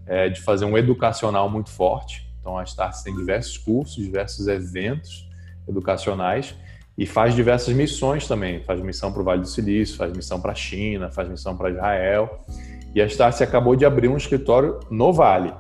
é, 0.06 0.30
de 0.30 0.40
fazer 0.42 0.66
um 0.66 0.78
educacional 0.78 1.50
muito 1.50 1.72
forte. 1.72 2.31
Então 2.42 2.58
a 2.58 2.64
Startse 2.64 3.04
tem 3.04 3.16
diversos 3.16 3.58
cursos, 3.58 3.96
diversos 3.96 4.48
eventos 4.48 5.30
educacionais 5.70 6.56
e 6.98 7.06
faz 7.06 7.34
diversas 7.34 7.74
missões 7.74 8.28
também. 8.28 8.64
Faz 8.64 8.82
missão 8.82 9.14
para 9.14 9.22
o 9.22 9.24
Vale 9.24 9.42
do 9.42 9.48
Silício, 9.48 9.96
faz 9.96 10.12
missão 10.12 10.42
para 10.42 10.52
a 10.52 10.56
China, 10.56 11.10
faz 11.12 11.30
missão 11.30 11.56
para 11.56 11.70
Israel. 11.70 12.40
E 12.94 13.02
a 13.02 13.06
Startse 13.06 13.44
acabou 13.44 13.76
de 13.76 13.86
abrir 13.86 14.10
um 14.10 14.18
escritório 14.18 14.80
no 14.90 15.14
Vale. 15.14 15.54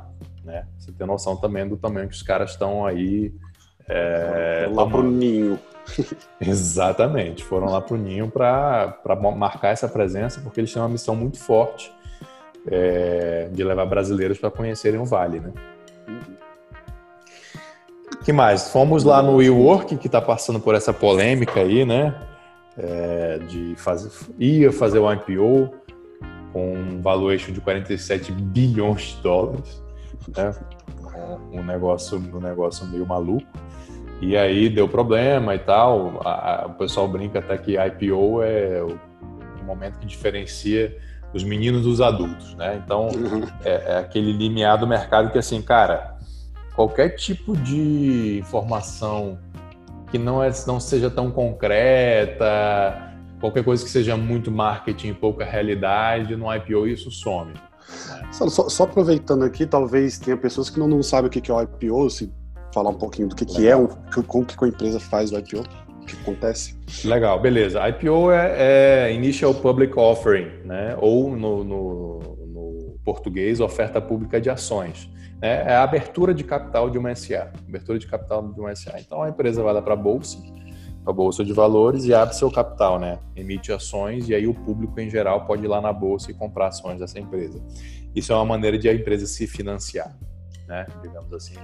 Né? 0.44 0.66
Você 0.78 0.92
tem 0.92 1.08
noção 1.08 1.38
também 1.38 1.68
do 1.68 1.78
tamanho 1.78 2.10
que 2.10 2.16
os 2.16 2.24
caras 2.24 2.52
estão 2.52 2.86
aí 2.86 3.34
é, 3.88 4.70
lá 4.72 4.86
para 4.86 5.00
o 5.00 5.04
ninho. 5.04 5.60
Exatamente, 6.40 7.44
foram 7.44 7.68
lá 7.68 7.82
para 7.82 7.96
o 7.96 7.98
ninho 7.98 8.30
para 8.30 8.98
marcar 9.36 9.70
essa 9.70 9.88
presença, 9.88 10.42
porque 10.42 10.60
eles 10.60 10.72
têm 10.72 10.82
uma 10.82 10.90
missão 10.90 11.16
muito 11.16 11.38
forte 11.40 11.92
é, 12.68 13.50
de 13.52 13.64
levar 13.64 13.86
brasileiros 13.86 14.38
para 14.38 14.52
conhecerem 14.52 15.00
o 15.00 15.06
Vale, 15.06 15.40
né? 15.40 15.52
Que 18.24 18.34
mais? 18.34 18.70
Fomos 18.70 19.04
lá 19.04 19.22
no 19.22 19.36
WeWork, 19.38 19.98
que 19.98 20.08
está 20.08 20.22
passando 20.22 20.60
por 20.60 20.76
essa 20.76 20.94
polêmica 20.94 21.60
aí, 21.60 21.86
né? 21.86 22.16
É, 22.78 23.40
de 23.48 23.76
fazer, 23.76 24.10
ia 24.40 24.72
fazer 24.72 25.00
o 25.00 25.12
IPO 25.12 25.74
com 26.54 26.74
um 26.74 27.02
valuation 27.02 27.52
de 27.52 27.60
47 27.60 28.32
bilhões 28.32 29.02
de 29.02 29.22
dólares, 29.22 29.84
né? 30.36 30.54
um 31.52 31.64
negócio, 31.64 32.18
um 32.18 32.40
negócio 32.40 32.86
meio 32.88 33.06
maluco. 33.06 33.48
E 34.22 34.38
aí 34.38 34.70
deu 34.70 34.88
problema 34.88 35.56
e 35.56 35.60
tal. 35.60 36.22
A, 36.24 36.64
a, 36.64 36.68
o 36.68 36.74
pessoal 36.76 37.08
brinca 37.08 37.40
até 37.40 37.58
que 37.58 37.76
IPO 37.78 38.44
é 38.44 38.82
o, 38.82 39.00
o, 39.60 39.64
momento 39.66 39.98
que 40.00 40.06
diferencia 40.06 40.96
os 41.34 41.44
meninos 41.44 41.84
dos 41.84 42.02
adultos, 42.02 42.54
né? 42.56 42.80
Então 42.84 43.08
uhum. 43.08 43.44
é, 43.66 43.94
é, 43.94 43.98
aquele 43.98 44.32
limiar 44.32 44.78
do 44.78 44.86
mercado 44.86 45.32
que 45.32 45.38
assim, 45.38 45.62
cara, 45.62 46.18
qualquer 46.76 47.10
tipo 47.16 47.56
de 47.56 48.40
informação 48.40 49.38
que 50.12 50.18
não, 50.18 50.44
é, 50.44 50.52
não 50.68 50.80
seja 50.80 51.10
tão 51.10 51.32
concreta, 51.32 53.14
qualquer 53.40 53.64
coisa 53.64 53.84
que 53.84 53.90
seja 53.90 54.18
muito 54.18 54.52
marketing, 54.52 55.14
pouca 55.14 55.46
realidade, 55.46 56.36
no 56.36 56.54
IPO 56.54 56.88
isso 56.88 57.10
some. 57.10 57.54
Né? 57.54 57.62
Só, 58.32 58.48
só, 58.48 58.84
aproveitando 58.84 59.44
aqui, 59.44 59.66
talvez 59.66 60.20
tenha 60.20 60.38
pessoas 60.38 60.70
que 60.70 60.80
não, 60.80 60.88
não 60.88 61.02
sabem 61.02 61.28
o 61.28 61.30
que 61.30 61.52
é 61.52 61.54
o 61.54 61.62
IPO, 61.62 62.10
se 62.10 62.32
falar 62.74 62.92
um 62.92 62.98
pouquinho 62.98 63.28
do 63.28 63.36
que, 63.36 63.46
que 63.46 63.68
é, 63.68 63.76
um, 63.76 63.88
como 64.28 64.46
que 64.46 64.56
a 64.64 64.68
empresa 64.68 65.00
faz 65.00 65.32
o 65.32 65.40
IPO, 65.40 65.60
o 66.02 66.06
que 66.06 66.16
acontece. 66.22 66.78
Legal, 67.04 67.40
beleza. 67.40 67.88
IPO 67.90 68.32
é, 68.32 69.08
é 69.08 69.14
Initial 69.14 69.54
Public 69.54 69.98
Offering, 69.98 70.50
né? 70.66 70.96
ou 71.00 71.36
no, 71.36 71.64
no, 71.64 72.20
no, 72.48 73.00
português, 73.04 73.60
oferta 73.60 74.00
pública 74.00 74.40
de 74.40 74.50
ações. 74.50 75.10
Né? 75.42 75.64
É 75.64 75.76
a 75.76 75.84
abertura 75.84 76.34
de 76.34 76.44
capital 76.44 76.90
de 76.90 76.98
uma 76.98 77.14
SA, 77.16 77.52
abertura 77.68 77.98
de 77.98 78.08
capital 78.08 78.48
de 78.48 78.60
uma 78.60 78.76
SA. 78.76 79.00
Então 79.00 79.24
a 79.24 79.30
empresa 79.30 79.64
vai 79.64 79.74
lá 79.74 79.82
para 79.82 79.94
a 79.94 79.98
bolsa, 79.98 80.38
a 81.06 81.12
bolsa 81.12 81.44
de 81.44 81.52
valores 81.52 82.06
e 82.06 82.14
abre 82.14 82.36
seu 82.36 82.52
capital, 82.52 83.00
né? 83.00 83.18
Emite 83.36 83.72
ações 83.72 84.30
e 84.30 84.36
aí 84.36 84.46
o 84.46 84.54
público 84.54 85.00
em 85.00 85.10
geral 85.10 85.46
pode 85.46 85.64
ir 85.64 85.68
lá 85.68 85.82
na 85.82 85.92
bolsa 85.92 86.30
e 86.30 86.34
comprar 86.34 86.68
ações 86.68 87.00
dessa 87.00 87.20
empresa. 87.20 87.60
Isso 88.16 88.32
é 88.32 88.36
uma 88.36 88.46
maneira 88.46 88.78
de 88.78 88.88
a 88.88 88.94
empresa 88.94 89.26
se 89.26 89.48
financiar, 89.48 90.16
né? 90.68 90.86
Digamos 91.02 91.34
assim, 91.34 91.56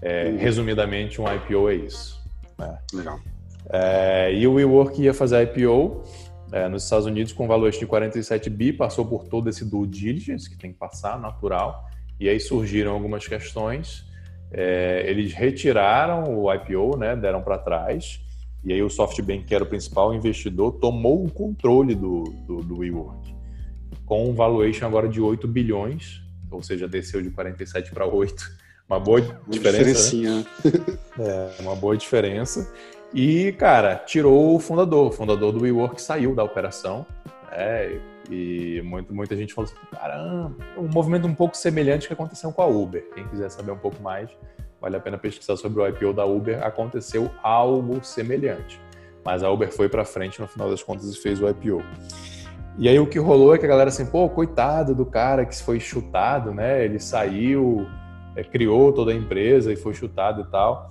é, 0.00 0.30
resumidamente, 0.30 1.20
um 1.20 1.24
IPO 1.32 1.68
é 1.68 1.74
isso. 1.74 2.22
Né? 2.58 2.78
Legal. 2.94 3.20
É, 3.68 4.32
e 4.32 4.46
o 4.46 4.54
WeWork 4.54 5.00
ia 5.02 5.12
fazer 5.12 5.42
IPO 5.42 6.02
é, 6.50 6.68
nos 6.68 6.84
Estados 6.84 7.06
Unidos 7.06 7.32
com 7.32 7.46
valor 7.46 7.70
de 7.70 7.86
47 7.86 8.48
bi, 8.50 8.72
passou 8.72 9.04
por 9.04 9.24
todo 9.24 9.48
esse 9.48 9.64
due 9.64 9.86
diligence 9.86 10.48
que 10.48 10.56
tem 10.56 10.72
que 10.72 10.78
passar, 10.78 11.18
natural, 11.18 11.88
e 12.22 12.28
aí 12.28 12.38
surgiram 12.38 12.92
algumas 12.92 13.26
questões. 13.26 14.04
É, 14.52 15.04
eles 15.06 15.32
retiraram 15.32 16.38
o 16.38 16.52
IPO, 16.52 16.96
né, 16.96 17.16
deram 17.16 17.42
para 17.42 17.58
trás, 17.58 18.20
e 18.64 18.72
aí 18.72 18.80
o 18.80 18.88
SoftBank, 18.88 19.44
que 19.44 19.54
era 19.54 19.64
o 19.64 19.66
principal 19.66 20.14
investidor, 20.14 20.72
tomou 20.74 21.24
o 21.24 21.30
controle 21.30 21.96
do, 21.96 22.22
do, 22.46 22.58
do 22.58 22.78
WeWork, 22.78 23.34
com 24.06 24.30
um 24.30 24.34
valuation 24.34 24.86
agora 24.86 25.08
de 25.08 25.20
8 25.20 25.48
bilhões, 25.48 26.22
ou 26.48 26.62
seja, 26.62 26.86
desceu 26.86 27.20
de 27.20 27.30
47 27.30 27.90
para 27.90 28.06
8 28.06 28.62
uma 28.88 29.00
boa 29.00 29.20
diferença. 29.48 30.14
Né? 30.16 30.44
é, 31.18 31.62
uma 31.62 31.74
boa 31.74 31.96
diferença. 31.96 32.70
E, 33.14 33.52
cara, 33.52 33.96
tirou 33.96 34.54
o 34.54 34.60
fundador. 34.60 35.08
O 35.08 35.12
fundador 35.12 35.50
do 35.52 35.62
WeWork 35.62 36.00
saiu 36.00 36.34
da 36.34 36.44
operação. 36.44 37.06
Né? 37.50 38.00
E 38.30 38.80
muito, 38.84 39.14
muita 39.14 39.36
gente 39.36 39.52
falou 39.52 39.70
assim: 39.70 39.86
caramba, 39.90 40.56
um 40.76 40.88
movimento 40.88 41.26
um 41.26 41.34
pouco 41.34 41.56
semelhante 41.56 42.06
que 42.06 42.12
aconteceu 42.12 42.52
com 42.52 42.62
a 42.62 42.66
Uber. 42.66 43.04
Quem 43.14 43.26
quiser 43.28 43.50
saber 43.50 43.72
um 43.72 43.78
pouco 43.78 44.02
mais, 44.02 44.30
vale 44.80 44.96
a 44.96 45.00
pena 45.00 45.18
pesquisar 45.18 45.56
sobre 45.56 45.80
o 45.80 45.86
IPO 45.86 46.12
da 46.12 46.24
Uber. 46.24 46.64
Aconteceu 46.64 47.30
algo 47.42 48.02
semelhante. 48.04 48.80
Mas 49.24 49.42
a 49.42 49.50
Uber 49.50 49.72
foi 49.72 49.88
para 49.88 50.04
frente 50.04 50.40
no 50.40 50.48
final 50.48 50.68
das 50.68 50.82
contas 50.82 51.12
e 51.12 51.20
fez 51.20 51.40
o 51.40 51.48
IPO. 51.48 51.82
E 52.78 52.88
aí 52.88 52.98
o 52.98 53.06
que 53.06 53.18
rolou 53.18 53.54
é 53.54 53.58
que 53.58 53.66
a 53.66 53.68
galera 53.68 53.90
assim, 53.90 54.06
pô, 54.06 54.28
coitado 54.28 54.94
do 54.94 55.04
cara 55.04 55.44
que 55.44 55.54
foi 55.62 55.78
chutado, 55.78 56.54
né? 56.54 56.84
Ele 56.84 56.98
saiu, 56.98 57.86
é, 58.34 58.42
criou 58.42 58.92
toda 58.92 59.12
a 59.12 59.14
empresa 59.14 59.72
e 59.72 59.76
foi 59.76 59.94
chutado 59.94 60.42
e 60.42 60.50
tal. 60.50 60.90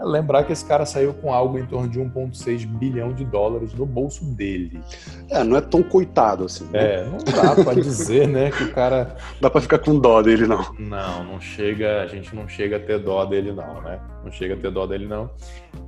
É 0.00 0.04
lembrar 0.04 0.44
que 0.44 0.52
esse 0.52 0.64
cara 0.64 0.86
saiu 0.86 1.12
com 1.12 1.30
algo 1.30 1.58
em 1.58 1.66
torno 1.66 1.86
de 1.86 2.00
1,6 2.00 2.66
bilhão 2.66 3.12
de 3.12 3.22
dólares 3.22 3.74
no 3.74 3.84
bolso 3.84 4.24
dele. 4.24 4.80
É, 5.28 5.44
não 5.44 5.58
é 5.58 5.60
tão 5.60 5.82
coitado 5.82 6.44
assim. 6.44 6.64
Né? 6.70 7.02
É, 7.02 7.04
não 7.04 7.18
dá 7.18 7.62
para 7.62 7.74
dizer, 7.74 8.26
né, 8.26 8.50
que 8.50 8.64
o 8.64 8.72
cara. 8.72 9.14
Dá 9.38 9.50
para 9.50 9.60
ficar 9.60 9.78
com 9.78 9.98
dó 9.98 10.22
dele, 10.22 10.46
não. 10.46 10.64
Não, 10.78 11.24
não 11.24 11.40
chega, 11.40 12.00
a 12.00 12.06
gente 12.06 12.34
não 12.34 12.48
chega 12.48 12.78
a 12.78 12.80
ter 12.80 12.98
dó 12.98 13.26
dele, 13.26 13.52
não, 13.52 13.82
né? 13.82 14.00
Não 14.24 14.32
chega 14.32 14.54
a 14.54 14.56
ter 14.56 14.70
dó 14.70 14.86
dele, 14.86 15.06
não. 15.06 15.28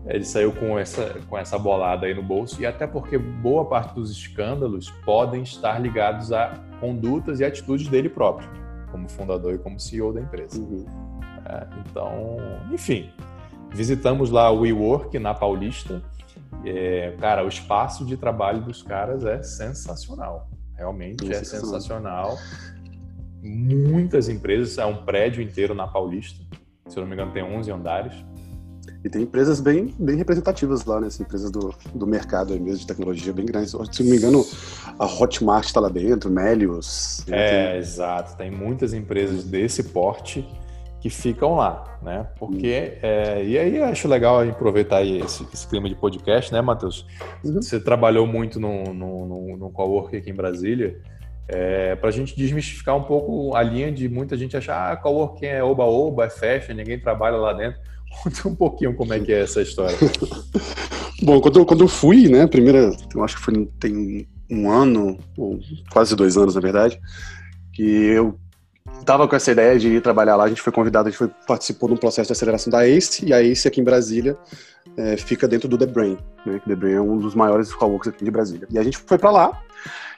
Ele 0.07 0.25
saiu 0.25 0.53
com 0.53 0.79
essa, 0.79 1.14
com 1.27 1.38
essa 1.38 1.59
bolada 1.59 2.05
aí 2.05 2.12
no 2.12 2.22
bolso, 2.22 2.61
e 2.61 2.66
até 2.66 2.87
porque 2.87 3.16
boa 3.16 3.64
parte 3.64 3.94
dos 3.94 4.11
escândalos 4.11 4.90
podem 5.07 5.42
estar 5.42 5.79
ligados 5.81 6.33
a 6.35 6.53
condutas 6.81 7.40
e 7.40 7.44
atitudes 7.44 7.88
dele 7.88 8.11
próprio 8.11 8.46
como 8.90 9.09
fundador 9.09 9.55
e 9.55 9.59
como 9.59 9.81
CEO 9.81 10.12
da 10.12 10.20
empresa. 10.20 10.61
Uhum. 10.61 10.85
É, 11.46 11.66
então, 11.81 12.37
enfim, 12.70 13.11
visitamos 13.75 14.31
lá 14.31 14.51
o 14.51 14.61
WeWork 14.61 15.19
na 15.19 15.35
Paulista. 15.35 16.03
É, 16.65 17.15
cara, 17.21 17.45
o 17.45 17.49
espaço 17.49 18.05
de 18.05 18.17
trabalho 18.17 18.63
dos 18.63 18.83
caras 18.83 19.25
é 19.25 19.43
sensacional. 19.43 20.49
Realmente 20.77 21.31
é 21.33 21.43
sensacional. 21.45 22.37
muitas 23.43 24.29
empresas, 24.29 24.79
é 24.79 24.87
um 24.87 25.05
prédio 25.05 25.43
inteiro 25.43 25.75
na 25.75 25.87
Paulista. 25.87 26.43
Se 26.89 26.99
eu 26.99 27.03
não 27.03 27.09
me 27.09 27.15
engano, 27.15 27.33
tem 27.33 27.43
11 27.43 27.71
andares. 27.71 28.15
E 29.05 29.09
tem 29.09 29.23
empresas 29.23 29.61
bem, 29.61 29.95
bem 29.99 30.17
representativas 30.17 30.85
lá, 30.85 31.01
né? 31.01 31.09
As 31.09 31.19
empresas 31.19 31.51
do, 31.51 31.75
do 31.93 32.07
mercado 32.07 32.53
aí 32.53 32.61
mesmo, 32.61 32.81
de 32.81 32.87
tecnologia, 32.87 33.33
bem 33.33 33.47
grandes. 33.47 33.71
Se 33.71 34.03
não 34.03 34.11
me 34.11 34.17
engano, 34.17 34.47
a 34.99 35.07
Hotmart 35.07 35.67
está 35.67 35.81
lá 35.81 35.89
dentro, 35.89 36.31
Melios. 36.31 37.25
Né? 37.27 37.37
É, 37.37 37.71
tem... 37.71 37.79
exato. 37.79 38.37
Tem 38.37 38.51
muitas 38.51 38.93
empresas 38.93 39.45
desse 39.45 39.83
porte 39.85 40.47
que 41.03 41.11
ficam 41.11 41.57
lá, 41.57 41.99
né? 42.01 42.29
Porque, 42.38 42.97
é, 43.03 43.45
e 43.45 43.59
aí 43.59 43.83
acho 43.83 44.07
legal 44.07 44.41
aproveitar 44.49 45.05
esse, 45.05 45.45
esse, 45.53 45.67
clima 45.67 45.88
de 45.88 45.97
podcast, 45.97 46.53
né, 46.53 46.61
Matheus? 46.61 47.05
Uhum. 47.45 47.61
Você 47.61 47.81
trabalhou 47.81 48.25
muito 48.25 48.61
no, 48.61 48.85
no, 48.95 49.27
no, 49.27 49.57
no 49.57 49.71
coworking 49.71 50.19
aqui 50.19 50.31
em 50.31 50.35
Brasília, 50.35 50.97
é, 51.49 51.97
para 51.97 52.09
a 52.09 52.12
gente 52.12 52.37
desmistificar 52.37 52.97
um 52.97 53.03
pouco 53.03 53.57
a 53.57 53.65
linha 53.65 53.91
de 53.91 54.09
muita 54.09 54.37
gente 54.37 54.57
achar, 54.57 54.93
ah, 54.93 54.97
coworking 54.97 55.47
é 55.47 55.65
oba-oba, 55.65 56.27
é 56.27 56.31
festa, 56.31 56.73
ninguém 56.73 57.01
trabalha 57.01 57.37
lá 57.37 57.53
dentro. 57.53 57.81
Conta 58.23 58.49
um 58.49 58.55
pouquinho 58.55 58.95
como 58.95 59.12
é 59.12 59.19
que 59.19 59.33
é 59.33 59.41
essa 59.41 59.61
história. 59.61 59.97
Bom, 61.21 61.41
quando 61.41 61.59
eu, 61.59 61.67
quando 61.67 61.83
eu 61.83 61.88
fui, 61.88 62.29
né, 62.29 62.47
primeira, 62.47 62.93
eu 63.12 63.25
acho 63.25 63.37
que 63.38 63.43
foi, 63.43 63.67
tem 63.81 64.29
um 64.49 64.71
ano, 64.71 65.19
ou 65.37 65.59
quase 65.91 66.15
dois 66.15 66.37
anos, 66.37 66.55
na 66.55 66.61
verdade, 66.61 67.01
que 67.73 67.83
eu 67.83 68.38
tava 69.05 69.27
com 69.29 69.37
essa 69.37 69.51
ideia 69.53 69.79
de 69.79 69.88
ir 69.88 70.03
trabalhar 70.03 70.37
lá, 70.37 70.45
a 70.45 70.49
gente 70.49 70.62
foi 70.62 70.73
convidado, 70.73 71.09
a 71.09 71.11
gente 71.11 71.19
foi, 71.19 71.31
participou 71.47 71.88
de 71.88 71.95
um 71.95 71.99
processo 71.99 72.29
de 72.29 72.33
aceleração 72.33 72.71
da 72.71 72.87
ACE, 72.87 73.25
e 73.27 73.33
a 73.33 73.43
ACE 73.43 73.69
aqui 73.69 73.81
em 73.81 73.85
Brasília 73.85 74.37
é, 74.97 75.17
fica 75.17 75.47
dentro 75.49 75.69
do 75.69 75.77
The 75.77 75.87
Brain, 75.87 76.19
né? 76.47 76.61
The 76.67 76.75
Brain 76.75 76.95
é 76.95 77.01
um 77.01 77.19
dos 77.19 77.35
maiores 77.35 77.73
coworks 77.73 78.09
aqui 78.09 78.25
de 78.25 78.31
Brasília. 78.31 78.67
E 78.71 78.79
a 78.79 78.83
gente 78.83 78.99
foi 78.99 79.19
para 79.19 79.31
lá, 79.31 79.62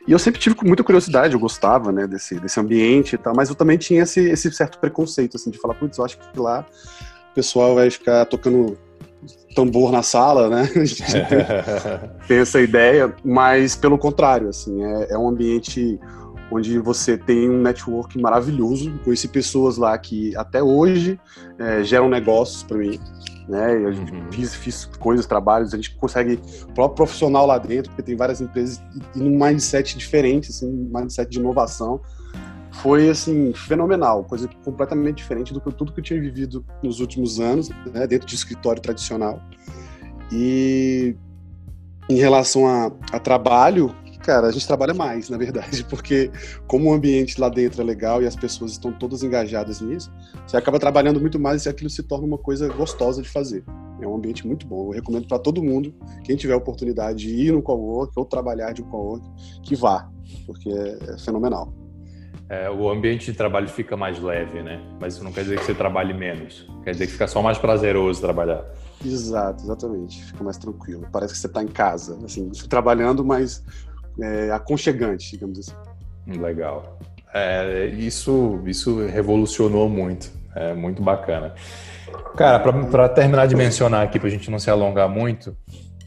e 0.07 0.12
eu 0.12 0.18
sempre 0.18 0.40
tive 0.40 0.57
muita 0.62 0.85
curiosidade, 0.85 1.35
eu 1.35 1.40
gostava, 1.40 1.90
né, 1.90 2.07
desse, 2.07 2.38
desse 2.38 2.61
ambiente 2.61 3.14
e 3.14 3.18
tal, 3.18 3.35
mas 3.35 3.49
eu 3.49 3.55
também 3.55 3.79
tinha 3.79 4.03
esse, 4.03 4.20
esse 4.20 4.51
certo 4.53 4.79
preconceito, 4.79 5.37
assim, 5.37 5.51
de 5.51 5.59
falar, 5.59 5.75
putz, 5.75 5.97
eu 5.97 6.05
acho 6.05 6.18
que 6.18 6.38
lá 6.38 6.66
o 7.31 7.35
pessoal 7.35 7.75
vai 7.75 7.90
ficar 7.90 8.27
tocando 8.27 8.77
tambor 9.55 9.90
na 9.90 10.03
sala, 10.03 10.51
né? 10.51 10.62
A 10.77 10.85
gente 10.85 11.03
tem 12.29 12.38
essa 12.38 12.61
ideia, 12.61 13.14
mas 13.25 13.75
pelo 13.75 13.97
contrário, 13.97 14.49
assim, 14.49 14.85
é, 14.85 15.12
é 15.12 15.18
um 15.18 15.29
ambiente 15.29 15.99
onde 16.50 16.78
você 16.78 17.16
tem 17.16 17.48
um 17.50 17.61
network 17.61 18.18
maravilhoso. 18.20 18.92
Conheci 19.04 19.28
pessoas 19.28 19.76
lá 19.76 19.96
que 19.98 20.37
até 20.37 20.62
hoje 20.62 21.18
é, 21.59 21.83
geram 21.83 22.09
negócios 22.09 22.62
para 22.62 22.78
mim. 22.78 22.98
Né? 23.48 23.74
Eu 23.74 23.88
uhum. 23.90 24.33
fiz, 24.33 24.54
fiz 24.54 24.85
coisas, 24.98 25.26
trabalhos, 25.26 25.74
a 25.74 25.76
gente 25.76 25.94
consegue 25.96 26.40
o 26.62 26.72
próprio 26.72 26.96
profissional 26.96 27.46
lá 27.46 27.59
dentro, 27.59 27.90
porque 27.90 28.02
tem 28.02 28.16
várias 28.16 28.40
empresas 28.40 28.83
e, 29.14 29.18
e 29.18 29.22
num 29.22 29.38
mindset 29.38 29.98
diferente, 29.98 30.50
assim, 30.50 30.66
um 30.66 30.90
mindset 30.92 31.30
de 31.30 31.38
inovação. 31.38 32.00
Foi 32.72 33.09
assim 33.09 33.52
fenomenal, 33.52 34.24
coisa 34.24 34.48
completamente 34.64 35.18
diferente 35.18 35.52
do 35.52 35.61
que 35.61 35.70
tudo 35.72 35.92
que 35.92 36.00
eu 36.00 36.04
tinha 36.04 36.20
vivido 36.20 36.64
nos 36.83 37.00
últimos 37.00 37.38
anos, 37.38 37.68
né, 37.92 38.07
dentro 38.07 38.26
de 38.26 38.35
escritório 38.35 38.83
tradicional. 38.83 39.40
E 40.33 41.14
em 42.09 42.16
relação 42.16 42.66
a, 42.66 42.90
a 43.12 43.18
trabalho, 43.18 43.94
Cara, 44.24 44.46
a 44.46 44.50
gente 44.50 44.66
trabalha 44.66 44.94
mais, 44.94 45.28
na 45.28 45.37
verdade, 45.37 45.84
porque 45.88 46.30
como 46.66 46.90
o 46.90 46.94
ambiente 46.94 47.38
lá 47.38 47.50
dentro 47.50 47.82
é 47.82 47.84
legal 47.84 48.22
e 48.22 48.26
as 48.26 48.34
pessoas 48.34 48.72
estão 48.72 48.90
todas 48.90 49.22
engajadas 49.22 49.82
nisso, 49.82 50.10
você 50.46 50.56
acaba 50.56 50.78
trabalhando 50.78 51.20
muito 51.20 51.38
mais 51.38 51.66
e 51.66 51.68
aquilo 51.68 51.90
se 51.90 52.02
torna 52.02 52.26
uma 52.26 52.38
coisa 52.38 52.66
gostosa 52.72 53.20
de 53.20 53.28
fazer. 53.28 53.62
É 54.00 54.08
um 54.08 54.16
ambiente 54.16 54.46
muito 54.46 54.66
bom. 54.66 54.87
Eu 54.87 54.92
recomendo 54.92 55.28
para 55.28 55.38
todo 55.38 55.62
mundo, 55.62 55.94
quem 56.24 56.37
tiver 56.37 56.54
a 56.54 56.56
oportunidade 56.56 57.18
de 57.18 57.34
ir 57.34 57.52
no 57.52 57.60
cowork 57.60 58.14
ou 58.16 58.24
trabalhar 58.24 58.72
de 58.72 58.80
um 58.80 58.87
cowork, 58.87 59.26
que 59.62 59.76
vá, 59.76 60.08
porque 60.46 60.70
é, 60.70 60.98
é 61.12 61.18
fenomenal. 61.18 61.74
É, 62.48 62.70
o 62.70 62.90
ambiente 62.90 63.30
de 63.30 63.37
trabalho 63.37 63.68
fica 63.68 63.94
mais 63.94 64.18
leve, 64.18 64.62
né? 64.62 64.82
Mas 64.98 65.14
isso 65.14 65.24
não 65.24 65.32
quer 65.32 65.42
dizer 65.42 65.58
que 65.58 65.64
você 65.64 65.74
trabalhe 65.74 66.14
menos. 66.14 66.66
Quer 66.82 66.92
dizer 66.92 67.06
que 67.06 67.12
fica 67.12 67.26
só 67.26 67.42
mais 67.42 67.58
prazeroso 67.58 68.22
trabalhar. 68.22 68.64
Exato, 69.04 69.64
exatamente. 69.64 70.24
Fica 70.24 70.42
mais 70.42 70.56
tranquilo. 70.56 71.06
Parece 71.12 71.34
que 71.34 71.38
você 71.38 71.46
está 71.46 71.62
em 71.62 71.68
casa, 71.68 72.18
assim, 72.24 72.48
trabalhando, 72.68 73.24
mas 73.24 73.62
é, 74.20 74.50
aconchegante, 74.50 75.31
digamos 75.31 75.59
assim. 75.59 75.74
Legal. 76.40 76.98
É, 77.33 77.87
isso, 77.87 78.61
isso 78.66 79.07
revolucionou 79.07 79.88
muito. 79.88 80.31
É 80.55 80.72
muito 80.72 81.03
bacana. 81.03 81.53
Cara, 82.37 82.61
para 82.61 83.09
terminar 83.09 83.46
de 83.46 83.57
mencionar 83.57 84.05
aqui, 84.05 84.20
para 84.20 84.29
a 84.29 84.31
gente 84.31 84.50
não 84.50 84.59
se 84.59 84.70
alongar 84.70 85.09
muito, 85.09 85.57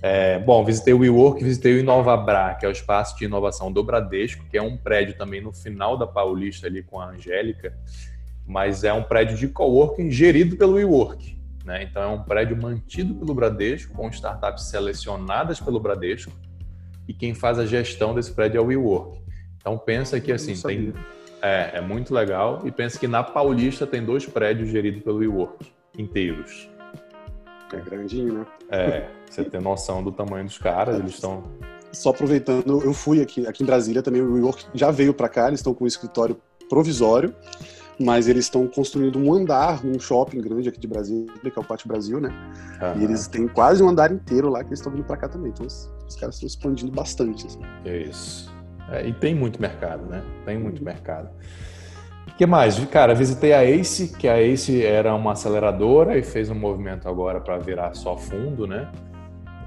é, 0.02 0.39
bom, 0.39 0.63
visitei 0.63 0.93
o 0.93 1.00
WeWork, 1.00 1.43
visitei 1.43 1.74
o 1.74 1.80
Inovabra, 1.80 2.56
que 2.60 2.65
é 2.65 2.70
o 2.70 2.72
espaço 2.72 3.17
de 3.17 3.26
inovação 3.26 3.72
do 3.72 3.84
Bradesco, 3.84 4.46
que 4.50 4.58
é 4.58 4.62
um 4.62 4.78
prédio 4.78 5.17
também 5.17 5.41
no 5.41 5.52
final 5.52 5.98
da 5.98 6.06
Paulista 6.06 6.67
ali 6.67 6.84
com 6.84 7.00
a 7.00 7.10
Angélica, 7.10 7.76
mas 8.46 8.84
é 8.84 8.93
um 8.93 9.04
prédio 9.04 9.36
de 9.36 9.48
coworking 9.48 10.12
gerido 10.12 10.56
pelo 10.56 10.74
WeWork. 10.74 11.38
Né? 11.65 11.84
Então 11.84 12.02
é 12.02 12.08
um 12.08 12.24
prédio 12.24 12.56
mantido 12.56 13.15
pelo 13.15 13.34
Bradesco, 13.34 13.93
com 13.93 14.08
startups 14.10 14.70
selecionadas 14.70 15.60
pelo 15.60 15.80
Bradesco, 15.80 16.32
e 17.08 17.13
quem 17.13 17.34
faz 17.34 17.58
a 17.60 17.65
gestão 17.65 18.13
desse 18.13 18.32
prédio 18.32 18.60
é 18.60 18.62
o 18.62 18.65
WeWork. 18.65 19.20
Então 19.58 19.78
pensa 19.78 20.20
que 20.20 20.32
assim 20.32 20.56
tem 20.56 20.93
é, 21.41 21.78
é, 21.78 21.82
muito 21.82 22.13
legal 22.13 22.62
e 22.65 22.72
pensa 22.72 23.00
que 23.00 23.08
na 23.08 23.24
Paulista 23.24 23.86
tem 23.86 24.04
dois 24.04 24.26
prédios 24.26 24.70
geridos 24.70 25.04
pelo 25.04 25.17
WeWork 25.17 25.72
inteiros. 25.98 26.70
É 27.74 27.78
grandinho, 27.78 28.34
né? 28.34 28.46
É, 28.70 29.10
você 29.30 29.43
tem 29.43 29.60
noção 29.60 30.02
do 30.02 30.12
tamanho 30.12 30.46
dos 30.46 30.58
caras, 30.58 30.98
eles 31.00 31.15
estão 31.15 31.43
só 31.91 32.10
aproveitando, 32.10 32.82
eu 32.84 32.93
fui 32.93 33.22
aqui, 33.22 33.46
aqui 33.48 33.63
em 33.63 33.65
Brasília 33.65 34.02
também, 34.02 34.22
o 34.22 34.34
WeWork 34.34 34.65
já 34.74 34.91
veio 34.91 35.13
para 35.13 35.28
cá, 35.28 35.48
eles 35.48 35.60
estão 35.60 35.74
com 35.74 35.84
um 35.84 35.88
escritório 35.88 36.38
provisório, 36.70 37.34
mas 38.00 38.28
eles 38.28 38.46
estão 38.46 38.68
construindo 38.68 39.18
um 39.18 39.34
andar 39.34 39.84
num 39.84 40.00
shopping 40.00 40.40
grande 40.42 40.70
aqui 40.70 40.80
de 40.80 40.88
Brasília, 40.88 41.34
que 41.42 41.48
é 41.48 41.60
o 41.60 41.64
Pátio 41.64 41.88
Brasil, 41.88 42.20
né? 42.20 42.30
Uhum. 42.82 43.02
E 43.02 43.04
eles 43.04 43.28
têm 43.28 43.48
quase 43.48 43.82
um 43.84 43.90
andar 43.90 44.12
inteiro 44.12 44.50
lá 44.50 44.64
que 44.64 44.70
eles 44.70 44.80
estão 44.80 44.92
vindo 44.92 45.04
para 45.04 45.18
cá 45.18 45.28
também. 45.28 45.50
Então 45.50 45.66
os, 45.66 45.92
os 46.08 46.16
caras 46.16 46.36
estão 46.36 46.48
expandindo 46.48 46.92
bastante. 46.92 47.48
Assim. 47.48 47.60
Isso. 47.86 48.56
É, 48.92 49.08
e 49.08 49.14
tem 49.14 49.34
muito 49.34 49.60
mercado, 49.60 50.06
né? 50.06 50.24
Tem 50.46 50.58
muito 50.60 50.80
uhum. 50.80 50.86
mercado. 50.86 51.30
O 52.28 52.36
que 52.38 52.46
mais? 52.46 52.78
Cara, 52.86 53.16
visitei 53.16 53.54
a 53.54 53.64
ACE, 53.64 54.10
que 54.10 54.28
a 54.28 54.40
ACE 54.40 54.86
era 54.86 55.16
uma 55.16 55.32
aceleradora 55.32 56.18
e 56.18 56.24
fez 56.24 56.52
um 56.52 56.56
movimento 56.56 57.10
agora 57.10 57.42
para 57.42 57.58
virar 57.58 57.96
só 57.96 58.16
fundo, 58.16 58.68
né? 58.68 58.88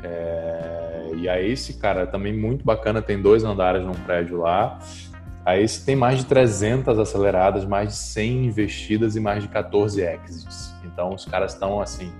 É... 0.04 1.10
E 1.16 1.28
a 1.28 1.40
ACE, 1.40 1.74
cara, 1.74 2.06
também 2.06 2.32
muito 2.32 2.64
bacana, 2.64 3.02
tem 3.02 3.20
dois 3.20 3.42
andares 3.42 3.84
num 3.84 3.92
prédio 3.92 4.38
lá. 4.38 4.78
Aí 5.44 5.66
você 5.66 5.84
tem 5.84 5.96
mais 5.96 6.18
de 6.18 6.26
300 6.26 6.98
aceleradas, 6.98 7.64
mais 7.64 7.88
de 7.88 7.94
100 7.94 8.46
investidas 8.46 9.16
e 9.16 9.20
mais 9.20 9.42
de 9.42 9.48
14 9.48 10.02
exits. 10.02 10.74
Então 10.84 11.14
os 11.14 11.24
caras 11.24 11.54
estão 11.54 11.80
assim 11.80 12.12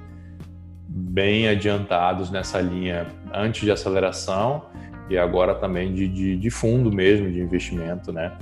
bem 0.88 1.48
adiantados 1.48 2.30
nessa 2.30 2.60
linha 2.60 3.06
antes 3.32 3.62
de 3.62 3.70
aceleração 3.70 4.64
e 5.08 5.18
agora 5.18 5.54
também 5.54 5.92
de, 5.92 6.08
de, 6.08 6.36
de 6.36 6.50
fundo 6.50 6.90
mesmo 6.90 7.30
de 7.30 7.40
investimento, 7.40 8.12
né? 8.12 8.32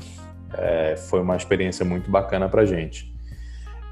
É, 0.54 0.96
foi 0.96 1.20
uma 1.20 1.36
experiência 1.36 1.84
muito 1.84 2.10
bacana 2.10 2.48
para 2.48 2.64
gente. 2.64 3.12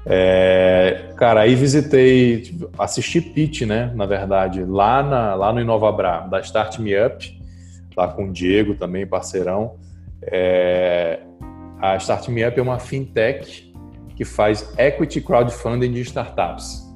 É, 0.05 1.11
cara, 1.17 1.41
aí 1.41 1.53
visitei, 1.53 2.55
assisti 2.79 3.19
pitch, 3.19 3.63
né? 3.63 3.91
Na 3.93 4.05
verdade, 4.05 4.63
lá, 4.63 5.03
na, 5.03 5.35
lá 5.35 5.51
no 5.51 5.59
Inovabra, 5.59 6.21
da 6.21 6.39
Start 6.39 6.79
Me 6.79 6.93
Up, 7.03 7.37
lá 7.95 8.07
com 8.07 8.29
o 8.29 8.31
Diego 8.31 8.75
também, 8.75 9.05
parceirão. 9.05 9.75
É, 10.31 11.19
a 11.81 11.95
Start 11.97 12.27
Me 12.29 12.45
Up 12.47 12.59
é 12.59 12.61
uma 12.61 12.79
fintech 12.79 13.73
que 14.15 14.25
faz 14.25 14.73
equity 14.77 15.21
crowdfunding 15.21 15.91
de 15.91 16.01
startups. 16.01 16.87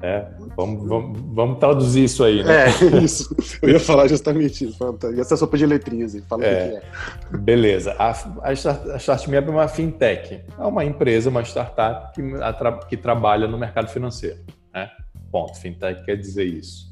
É, 0.00 0.28
vamos, 0.56 0.88
vamos, 0.88 1.20
vamos, 1.34 1.58
traduzir 1.58 2.04
isso 2.04 2.22
aí, 2.22 2.44
né? 2.44 2.66
É, 2.66 2.68
isso. 3.02 3.34
Eu 3.60 3.70
ia 3.70 3.80
falar 3.80 4.06
justamente 4.06 4.64
isso. 4.64 4.78
Essa 5.18 5.36
sopa 5.36 5.56
de 5.56 5.66
letrinhas 5.66 6.14
aí. 6.14 6.22
Fala 6.22 6.44
é, 6.44 6.52
o 6.52 6.70
que 6.70 6.76
é. 7.34 7.38
Beleza. 7.38 7.96
A, 7.98 8.10
a, 8.42 8.52
Start, 8.52 8.86
a 8.90 8.96
Start 8.96 9.26
Me 9.26 9.38
Up 9.38 9.48
é 9.48 9.50
uma 9.50 9.66
fintech. 9.66 10.40
É 10.56 10.62
uma 10.62 10.84
empresa, 10.84 11.30
uma 11.30 11.42
startup 11.42 12.12
que, 12.14 12.22
a, 12.40 12.72
que 12.86 12.96
trabalha 12.96 13.48
no 13.48 13.58
mercado 13.58 13.88
financeiro. 13.88 14.38
Né? 14.72 14.88
Ponto. 15.32 15.58
Fintech 15.58 16.04
quer 16.04 16.16
dizer 16.16 16.44
isso. 16.44 16.86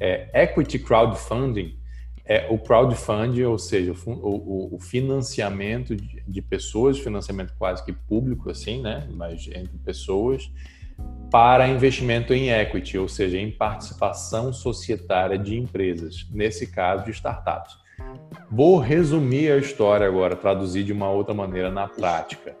É, 0.00 0.42
equity 0.44 0.78
crowdfunding 0.78 1.77
é 2.28 2.46
o 2.50 2.58
crowdfunding, 2.58 3.44
ou 3.44 3.58
seja, 3.58 3.94
o, 4.06 4.74
o, 4.74 4.78
financiamento 4.78 5.96
de, 5.96 6.22
de, 6.28 6.42
pessoas, 6.42 6.98
financiamento 6.98 7.54
quase 7.58 7.82
que 7.82 7.92
público, 7.92 8.50
assim, 8.50 8.82
né? 8.82 9.08
Mas 9.10 9.48
entre 9.48 9.78
pessoas, 9.82 10.52
para 11.30 11.66
investimento 11.68 12.34
em 12.34 12.50
equity, 12.50 12.98
ou 12.98 13.08
seja, 13.08 13.38
em 13.38 13.50
participação 13.50 14.52
societária 14.52 15.38
de 15.38 15.56
empresas, 15.58 16.28
nesse 16.30 16.66
caso 16.66 17.06
de 17.06 17.12
startups. 17.12 17.74
Vou 18.50 18.78
resumir 18.78 19.50
a 19.50 19.56
história 19.56 20.06
agora, 20.06 20.36
traduzir 20.36 20.84
de 20.84 20.92
uma 20.92 21.08
outra 21.08 21.32
maneira 21.32 21.70
na 21.70 21.88
prática, 21.88 22.54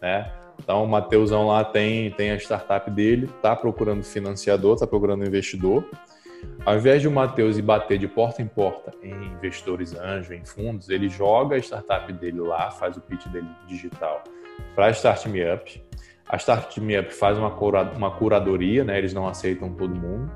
né? 0.00 0.32
Então, 0.60 0.84
o 0.84 0.88
Mateusão 0.88 1.46
lá 1.46 1.64
tem, 1.64 2.10
tem 2.10 2.32
a 2.32 2.36
startup 2.36 2.90
dele, 2.90 3.26
está 3.26 3.54
procurando 3.54 4.02
financiador, 4.02 4.74
está 4.74 4.86
procurando 4.86 5.24
investidor 5.24 5.88
Ao 6.64 6.76
invés 6.76 7.02
de 7.02 7.08
o 7.08 7.10
Matheus 7.10 7.58
ir 7.58 7.62
bater 7.62 7.98
de 7.98 8.06
porta 8.06 8.40
em 8.40 8.46
porta 8.46 8.92
em 9.02 9.12
investidores 9.32 9.94
anjo, 9.94 10.32
em 10.32 10.44
fundos, 10.44 10.88
ele 10.88 11.08
joga 11.08 11.56
a 11.56 11.58
startup 11.58 12.12
dele 12.12 12.40
lá, 12.40 12.70
faz 12.70 12.96
o 12.96 13.00
pitch 13.00 13.26
dele 13.28 13.48
digital 13.66 14.22
para 14.74 14.86
a 14.86 14.90
Start 14.90 15.26
Me 15.26 15.42
Up. 15.52 15.82
A 16.28 16.36
Start 16.36 16.78
Me 16.78 16.98
Up 16.98 17.12
faz 17.12 17.36
uma, 17.36 17.50
cura, 17.50 17.82
uma 17.96 18.10
curadoria, 18.12 18.84
né? 18.84 18.96
eles 18.96 19.12
não 19.12 19.26
aceitam 19.26 19.72
todo 19.74 19.94
mundo. 19.94 20.30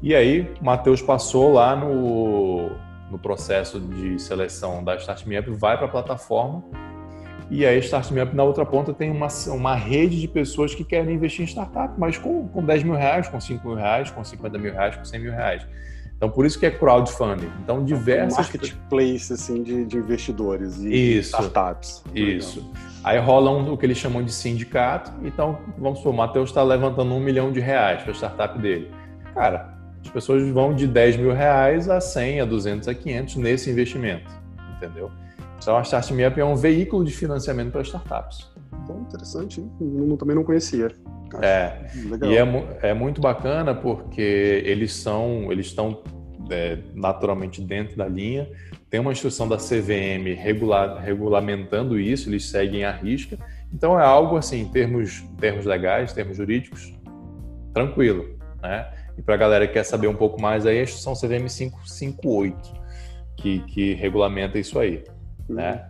E 0.00 0.14
aí, 0.14 0.52
o 0.60 0.64
Matheus 0.64 1.02
passou 1.02 1.52
lá 1.52 1.74
no, 1.74 2.70
no 3.10 3.18
processo 3.18 3.80
de 3.80 4.18
seleção 4.20 4.82
da 4.82 4.96
Start 4.96 5.26
Me 5.26 5.38
Up, 5.38 5.50
vai 5.50 5.76
para 5.76 5.86
a 5.86 5.90
plataforma 5.90 6.62
e 7.52 7.66
aí, 7.66 7.78
Start 7.80 8.10
Me 8.10 8.22
Up, 8.22 8.34
na 8.34 8.42
outra 8.44 8.64
ponta, 8.64 8.94
tem 8.94 9.10
uma, 9.10 9.28
uma 9.48 9.74
rede 9.74 10.18
de 10.18 10.26
pessoas 10.26 10.74
que 10.74 10.82
querem 10.82 11.14
investir 11.14 11.42
em 11.42 11.46
startup, 11.46 11.92
mas 11.98 12.16
com, 12.16 12.48
com 12.48 12.64
10 12.64 12.82
mil 12.82 12.94
reais, 12.94 13.28
com 13.28 13.38
5 13.38 13.68
mil 13.68 13.76
reais, 13.76 14.10
com 14.10 14.24
50 14.24 14.58
mil 14.58 14.72
reais, 14.72 14.96
com 14.96 15.04
100 15.04 15.20
mil 15.20 15.32
reais. 15.32 15.66
Então, 16.16 16.30
por 16.30 16.46
isso 16.46 16.58
que 16.58 16.64
é 16.64 16.70
crowdfunding. 16.70 17.50
Então, 17.62 17.84
diversas... 17.84 18.38
Um 18.38 18.40
marketplace, 18.40 19.32
assim, 19.34 19.62
de, 19.62 19.84
de 19.84 19.98
investidores 19.98 20.78
e 20.78 21.18
isso, 21.18 21.30
startups. 21.30 22.02
Isso. 22.14 22.72
Aí 23.04 23.18
rola 23.18 23.50
um, 23.50 23.70
o 23.70 23.76
que 23.76 23.84
eles 23.84 23.98
chamam 23.98 24.22
de 24.22 24.32
sindicato. 24.32 25.12
Então, 25.22 25.58
vamos 25.76 25.98
supor, 25.98 26.14
o 26.14 26.16
Matheus 26.16 26.48
está 26.48 26.62
levantando 26.62 27.12
um 27.12 27.20
milhão 27.20 27.52
de 27.52 27.60
reais 27.60 28.02
para 28.02 28.12
a 28.12 28.14
startup 28.14 28.58
dele. 28.58 28.90
Cara, 29.34 29.76
as 30.02 30.10
pessoas 30.10 30.48
vão 30.48 30.74
de 30.74 30.86
10 30.86 31.18
mil 31.18 31.34
reais 31.34 31.90
a 31.90 32.00
100, 32.00 32.40
a 32.40 32.44
200, 32.46 32.88
a 32.88 32.94
500 32.94 33.36
nesse 33.36 33.70
investimento, 33.70 34.30
entendeu? 34.76 35.10
Então, 35.62 35.76
a 35.76 35.82
Start 35.82 36.10
Me 36.10 36.26
Up 36.26 36.40
é 36.40 36.44
um 36.44 36.56
veículo 36.56 37.04
de 37.04 37.12
financiamento 37.12 37.70
para 37.70 37.82
startups. 37.82 38.50
Bom, 38.84 39.02
interessante. 39.02 39.64
Eu 39.80 40.16
também 40.16 40.34
não 40.34 40.42
conhecia. 40.42 40.86
Acho 40.86 41.44
é, 41.44 41.88
legal. 42.04 42.30
e 42.30 42.36
é, 42.36 42.88
é, 42.90 42.94
muito 42.94 43.20
bacana 43.20 43.72
porque 43.72 44.60
eles 44.66 44.92
são, 44.92 45.52
eles 45.52 45.66
estão 45.66 46.02
é, 46.50 46.78
naturalmente 46.92 47.60
dentro 47.62 47.96
da 47.96 48.08
linha. 48.08 48.50
Tem 48.90 48.98
uma 48.98 49.12
instrução 49.12 49.48
da 49.48 49.56
CVM 49.56 50.34
regular, 50.36 51.00
regulamentando 51.00 51.98
isso, 51.98 52.28
eles 52.28 52.50
seguem 52.50 52.84
a 52.84 52.90
risca. 52.90 53.38
Então 53.72 53.98
é 53.98 54.04
algo 54.04 54.36
assim, 54.36 54.62
em 54.62 54.68
termos, 54.68 55.24
termos 55.38 55.64
legais, 55.64 56.12
termos 56.12 56.36
jurídicos, 56.36 56.92
tranquilo, 57.72 58.36
né? 58.60 58.92
E 59.16 59.22
para 59.22 59.36
a 59.36 59.38
galera 59.38 59.66
que 59.68 59.74
quer 59.74 59.84
saber 59.84 60.08
um 60.08 60.16
pouco 60.16 60.42
mais 60.42 60.66
aí, 60.66 60.80
a 60.80 60.82
instrução 60.82 61.14
CVM 61.14 61.46
558, 61.46 62.58
que, 63.36 63.60
que 63.60 63.94
regulamenta 63.94 64.58
isso 64.58 64.76
aí 64.76 65.04
né? 65.48 65.86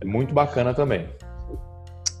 É 0.00 0.04
muito 0.04 0.32
bacana 0.32 0.72
também. 0.74 1.08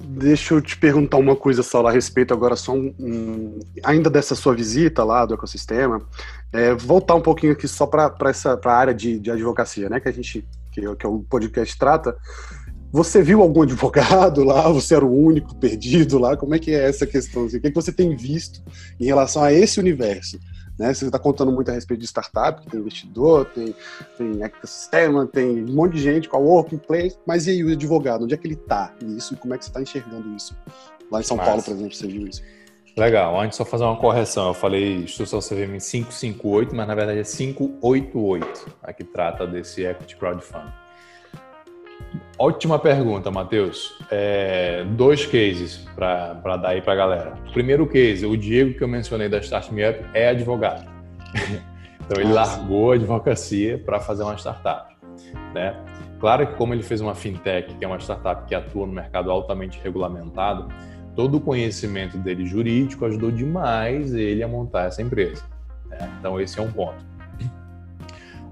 Deixa 0.02 0.54
eu 0.54 0.62
te 0.62 0.76
perguntar 0.78 1.18
uma 1.18 1.36
coisa, 1.36 1.62
Saulo, 1.62 1.88
a 1.88 1.92
respeito 1.92 2.32
agora 2.32 2.56
só 2.56 2.72
um, 2.72 2.94
um, 2.98 3.58
ainda 3.84 4.08
dessa 4.08 4.34
sua 4.34 4.54
visita 4.54 5.04
lá 5.04 5.26
do 5.26 5.34
ecossistema, 5.34 6.00
é, 6.52 6.72
voltar 6.74 7.14
um 7.14 7.20
pouquinho 7.20 7.52
aqui 7.52 7.68
só 7.68 7.86
para 7.86 8.14
essa 8.24 8.56
pra 8.56 8.74
área 8.74 8.94
de, 8.94 9.18
de 9.18 9.30
advocacia, 9.30 9.90
né, 9.90 10.00
que 10.00 10.08
a 10.08 10.12
gente 10.12 10.46
que, 10.72 10.80
que 10.96 11.06
o 11.06 11.20
podcast 11.28 11.78
trata. 11.78 12.16
Você 12.92 13.22
viu 13.22 13.42
algum 13.42 13.62
advogado 13.62 14.42
lá? 14.42 14.68
Você 14.70 14.94
era 14.94 15.04
o 15.04 15.14
único 15.14 15.54
perdido 15.56 16.18
lá? 16.18 16.36
Como 16.36 16.54
é 16.54 16.58
que 16.58 16.72
é 16.72 16.88
essa 16.88 17.06
questão? 17.06 17.44
O 17.44 17.48
que, 17.48 17.56
é 17.58 17.70
que 17.70 17.74
você 17.74 17.92
tem 17.92 18.16
visto 18.16 18.62
em 18.98 19.04
relação 19.04 19.42
a 19.42 19.52
esse 19.52 19.78
universo? 19.78 20.38
Né? 20.80 20.94
Você 20.94 21.04
está 21.04 21.18
contando 21.18 21.52
muito 21.52 21.70
a 21.70 21.74
respeito 21.74 22.00
de 22.00 22.06
startup, 22.06 22.62
que 22.62 22.70
tem 22.70 22.80
investidor, 22.80 23.44
tem, 23.44 23.74
tem 24.16 24.42
ecossistema, 24.42 25.26
tem 25.26 25.62
um 25.62 25.74
monte 25.74 25.96
de 25.96 26.00
gente 26.00 26.26
com 26.26 26.38
a 26.38 26.40
working 26.40 26.78
place, 26.78 27.18
mas 27.26 27.46
e 27.46 27.50
aí 27.50 27.62
o 27.62 27.70
advogado? 27.70 28.24
Onde 28.24 28.32
é 28.32 28.36
que 28.38 28.46
ele 28.46 28.54
está 28.54 28.94
nisso 29.02 29.34
e 29.34 29.36
como 29.36 29.52
é 29.52 29.58
que 29.58 29.64
você 29.66 29.70
está 29.70 29.82
enxergando 29.82 30.34
isso? 30.34 30.56
Lá 31.12 31.20
em 31.20 31.22
São 31.22 31.36
Paulo, 31.36 31.62
por 31.62 31.72
exemplo, 31.72 31.94
você 31.94 32.06
viu 32.06 32.26
isso? 32.26 32.42
Legal, 32.96 33.38
antes 33.38 33.58
só 33.58 33.64
fazer 33.64 33.84
uma 33.84 33.96
correção, 33.96 34.48
eu 34.48 34.54
falei 34.54 34.96
instrução 34.96 35.40
CVM 35.40 35.78
558, 35.78 36.74
mas 36.74 36.88
na 36.88 36.94
verdade 36.94 37.20
é 37.20 37.24
588, 37.24 38.76
a 38.82 38.92
que 38.94 39.04
trata 39.04 39.46
desse 39.46 39.84
equity 39.84 40.16
crowdfunding. 40.16 40.72
Ótima 42.38 42.78
pergunta, 42.78 43.30
Matheus. 43.30 43.98
É, 44.10 44.84
dois 44.84 45.26
cases 45.26 45.86
para 45.94 46.56
dar 46.56 46.70
aí 46.70 46.80
para 46.80 46.94
a 46.94 46.96
galera. 46.96 47.34
Primeiro 47.52 47.86
case, 47.86 48.24
o 48.24 48.36
Diego 48.36 48.74
que 48.74 48.82
eu 48.82 48.88
mencionei 48.88 49.28
da 49.28 49.38
Start 49.38 49.70
Me 49.70 49.88
Up 49.88 50.04
é 50.14 50.28
advogado. 50.28 50.88
então 52.04 52.20
ele 52.20 52.32
largou 52.32 52.92
a 52.92 52.94
advocacia 52.94 53.78
para 53.78 54.00
fazer 54.00 54.22
uma 54.22 54.36
startup. 54.36 54.96
Né? 55.54 55.76
Claro 56.18 56.46
que 56.46 56.54
como 56.54 56.74
ele 56.74 56.82
fez 56.82 57.00
uma 57.00 57.14
fintech, 57.14 57.74
que 57.74 57.84
é 57.84 57.88
uma 57.88 57.98
startup 57.98 58.46
que 58.46 58.54
atua 58.54 58.86
no 58.86 58.92
mercado 58.92 59.30
altamente 59.30 59.78
regulamentado, 59.82 60.68
todo 61.14 61.36
o 61.36 61.40
conhecimento 61.40 62.16
dele 62.16 62.46
jurídico 62.46 63.04
ajudou 63.04 63.30
demais 63.30 64.14
ele 64.14 64.42
a 64.42 64.48
montar 64.48 64.86
essa 64.86 65.02
empresa. 65.02 65.42
Né? 65.86 66.10
Então 66.18 66.40
esse 66.40 66.58
é 66.58 66.62
um 66.62 66.72
ponto. 66.72 67.09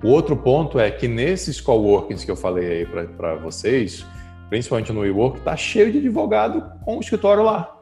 O 0.02 0.08
outro 0.08 0.36
ponto 0.36 0.78
é 0.78 0.90
que 0.90 1.08
nesses 1.08 1.60
coworkings 1.60 2.24
que 2.24 2.30
eu 2.30 2.36
falei 2.36 2.68
aí 2.68 2.86
para 2.86 3.34
vocês, 3.34 4.06
principalmente 4.48 4.92
no 4.92 5.00
WeWork, 5.00 5.40
tá 5.40 5.56
cheio 5.56 5.90
de 5.90 5.98
advogado 5.98 6.62
com 6.84 6.98
o 6.98 7.00
escritório 7.00 7.42
lá, 7.42 7.76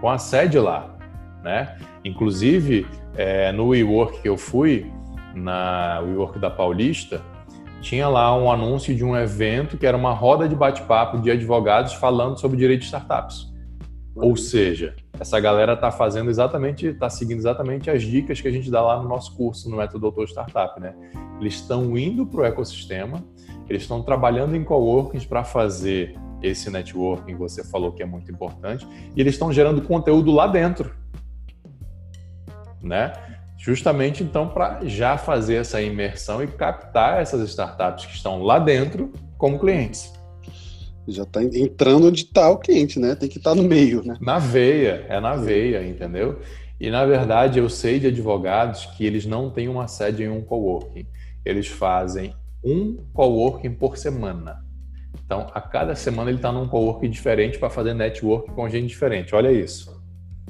com 0.00 0.10
a 0.10 0.18
sede 0.18 0.58
lá, 0.58 0.94
né? 1.42 1.78
Inclusive, 2.04 2.86
é, 3.16 3.50
no 3.50 3.68
WeWork 3.68 4.20
que 4.20 4.28
eu 4.28 4.36
fui, 4.36 4.92
na 5.34 6.00
WeWork 6.00 6.38
da 6.38 6.50
Paulista, 6.50 7.22
tinha 7.80 8.08
lá 8.08 8.36
um 8.36 8.50
anúncio 8.50 8.94
de 8.94 9.02
um 9.02 9.16
evento 9.16 9.78
que 9.78 9.86
era 9.86 9.96
uma 9.96 10.12
roda 10.12 10.46
de 10.46 10.54
bate-papo 10.54 11.18
de 11.18 11.30
advogados 11.30 11.94
falando 11.94 12.38
sobre 12.38 12.58
direito 12.58 12.80
de 12.80 12.86
startups. 12.86 13.52
Ou 14.14 14.36
seja, 14.36 14.94
essa 15.18 15.38
galera 15.38 15.74
está 15.74 15.90
fazendo 15.90 16.28
exatamente, 16.30 16.86
está 16.86 17.08
seguindo 17.08 17.38
exatamente 17.38 17.90
as 17.90 18.02
dicas 18.02 18.40
que 18.40 18.48
a 18.48 18.50
gente 18.50 18.70
dá 18.70 18.82
lá 18.82 19.02
no 19.02 19.08
nosso 19.08 19.34
curso 19.36 19.70
no 19.70 19.76
Método 19.76 20.00
Doutor 20.00 20.28
Startup, 20.28 20.78
né? 20.80 20.94
Eles 21.40 21.54
estão 21.54 21.96
indo 21.96 22.26
para 22.26 22.40
o 22.40 22.44
ecossistema, 22.44 23.22
eles 23.68 23.82
estão 23.82 24.02
trabalhando 24.02 24.56
em 24.56 24.64
coworkings 24.64 25.26
para 25.26 25.44
fazer 25.44 26.16
esse 26.42 26.70
networking 26.70 27.34
você 27.36 27.64
falou 27.64 27.92
que 27.92 28.02
é 28.02 28.06
muito 28.06 28.30
importante, 28.30 28.86
e 29.16 29.20
eles 29.20 29.34
estão 29.34 29.52
gerando 29.52 29.80
conteúdo 29.82 30.30
lá 30.30 30.46
dentro, 30.46 30.94
né? 32.82 33.12
Justamente 33.56 34.22
então 34.22 34.48
para 34.48 34.84
já 34.84 35.16
fazer 35.16 35.56
essa 35.56 35.80
imersão 35.80 36.42
e 36.42 36.46
captar 36.46 37.20
essas 37.20 37.48
startups 37.48 38.04
que 38.04 38.14
estão 38.14 38.42
lá 38.42 38.58
dentro 38.58 39.10
como 39.38 39.58
clientes. 39.58 40.12
Já 41.06 41.22
está 41.24 41.42
entrando 41.42 42.08
onde 42.08 42.22
está 42.22 42.50
o 42.50 42.58
cliente, 42.58 42.98
né? 42.98 43.14
Tem 43.14 43.28
que 43.28 43.38
estar 43.38 43.50
tá 43.50 43.56
no 43.56 43.62
meio, 43.62 44.02
né? 44.04 44.16
Na 44.20 44.38
veia, 44.38 45.06
é 45.08 45.20
na 45.20 45.36
veia, 45.36 45.86
entendeu? 45.86 46.38
E 46.80 46.90
na 46.90 47.04
verdade 47.04 47.58
eu 47.58 47.68
sei 47.68 48.00
de 48.00 48.08
advogados 48.08 48.86
que 48.96 49.04
eles 49.04 49.26
não 49.26 49.50
têm 49.50 49.68
uma 49.68 49.86
sede 49.86 50.24
em 50.24 50.28
um 50.28 50.42
coworking. 50.42 51.06
Eles 51.44 51.68
fazem 51.68 52.34
um 52.64 52.96
coworking 53.12 53.72
por 53.72 53.96
semana. 53.96 54.64
Então, 55.24 55.46
a 55.54 55.60
cada 55.60 55.94
semana 55.94 56.30
ele 56.30 56.38
está 56.38 56.50
num 56.50 56.66
coworking 56.66 57.08
diferente 57.08 57.58
para 57.58 57.70
fazer 57.70 57.94
network 57.94 58.50
com 58.52 58.68
gente 58.68 58.88
diferente. 58.88 59.34
Olha 59.34 59.52
isso. 59.52 59.93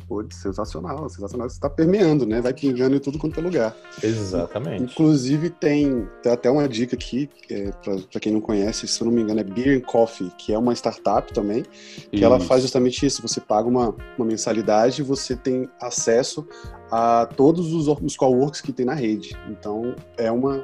Putz, 0.09 0.37
sensacional, 0.37 1.09
sensacional. 1.09 1.48
Você 1.48 1.57
está 1.57 1.70
permeando, 1.70 2.26
né? 2.26 2.40
Vai 2.40 2.52
pingando 2.52 2.96
em 2.96 2.98
tudo 2.98 3.18
quanto 3.18 3.40
é 3.40 3.42
lugar. 3.42 3.74
Exatamente. 4.02 4.83
Inclusive, 4.83 5.50
tem, 5.50 6.07
tem 6.22 6.33
até 6.33 6.50
uma 6.50 6.68
dica 6.68 6.94
aqui, 6.94 7.30
é, 7.50 7.70
para 8.11 8.20
quem 8.20 8.33
não 8.33 8.40
conhece, 8.40 8.87
se 8.87 9.00
eu 9.00 9.07
não 9.07 9.14
me 9.14 9.22
engano, 9.22 9.40
é 9.40 9.44
Beer 9.44 9.78
and 9.78 9.80
Coffee, 9.80 10.30
que 10.37 10.52
é 10.52 10.59
uma 10.59 10.74
startup 10.74 11.33
também, 11.33 11.62
que 11.62 12.16
isso. 12.16 12.24
ela 12.24 12.38
faz 12.38 12.62
justamente 12.62 13.07
isso. 13.07 13.22
Você 13.22 13.40
paga 13.40 13.68
uma, 13.68 13.94
uma 14.18 14.26
mensalidade 14.26 15.00
e 15.00 15.04
você 15.04 15.37
tem 15.37 15.68
acesso 15.80 16.46
a 16.90 17.26
todos 17.37 17.72
os, 17.72 17.88
os 17.88 18.16
coworks 18.16 18.61
que 18.61 18.72
tem 18.72 18.85
na 18.85 18.94
rede. 18.94 19.37
Então, 19.48 19.94
é 20.18 20.30
uma, 20.30 20.62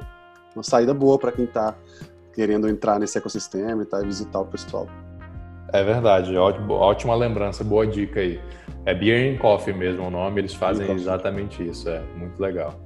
uma 0.55 0.63
saída 0.63 0.93
boa 0.93 1.17
para 1.17 1.31
quem 1.31 1.45
está 1.45 1.75
querendo 2.33 2.67
entrar 2.67 2.99
nesse 2.99 3.17
ecossistema 3.17 3.83
e 3.83 3.85
tá, 3.85 3.99
visitar 4.01 4.39
o 4.39 4.45
pessoal. 4.45 4.87
É 5.73 5.83
verdade, 5.83 6.35
ótima, 6.35 6.73
ótima 6.73 7.15
lembrança, 7.15 7.63
boa 7.63 7.87
dica 7.87 8.19
aí. 8.19 8.41
É 8.85 8.93
Beer 8.93 9.33
and 9.33 9.37
Coffee 9.37 9.73
mesmo 9.73 10.07
o 10.07 10.09
nome, 10.09 10.41
eles 10.41 10.53
fazem 10.53 10.89
exatamente 10.91 11.67
isso, 11.67 11.87
é 11.87 12.01
muito 12.17 12.39
legal, 12.39 12.79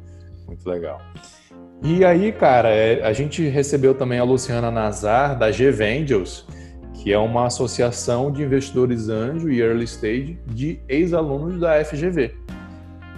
muito 0.45 0.67
legal. 0.67 1.01
E 1.83 2.03
aí, 2.03 2.31
cara, 2.31 2.69
é, 2.69 3.03
a 3.03 3.13
gente 3.13 3.47
recebeu 3.47 3.93
também 3.93 4.19
a 4.19 4.23
Luciana 4.23 4.71
Nazar, 4.71 5.37
da 5.37 5.51
G-Vendors, 5.51 6.45
que 6.93 7.13
é 7.13 7.17
uma 7.17 7.45
associação 7.45 8.31
de 8.31 8.41
investidores 8.41 9.09
anjo 9.09 9.49
e 9.49 9.61
early 9.61 9.83
stage 9.83 10.39
de 10.47 10.79
ex-alunos 10.87 11.59
da 11.59 11.83
FGV. 11.83 12.35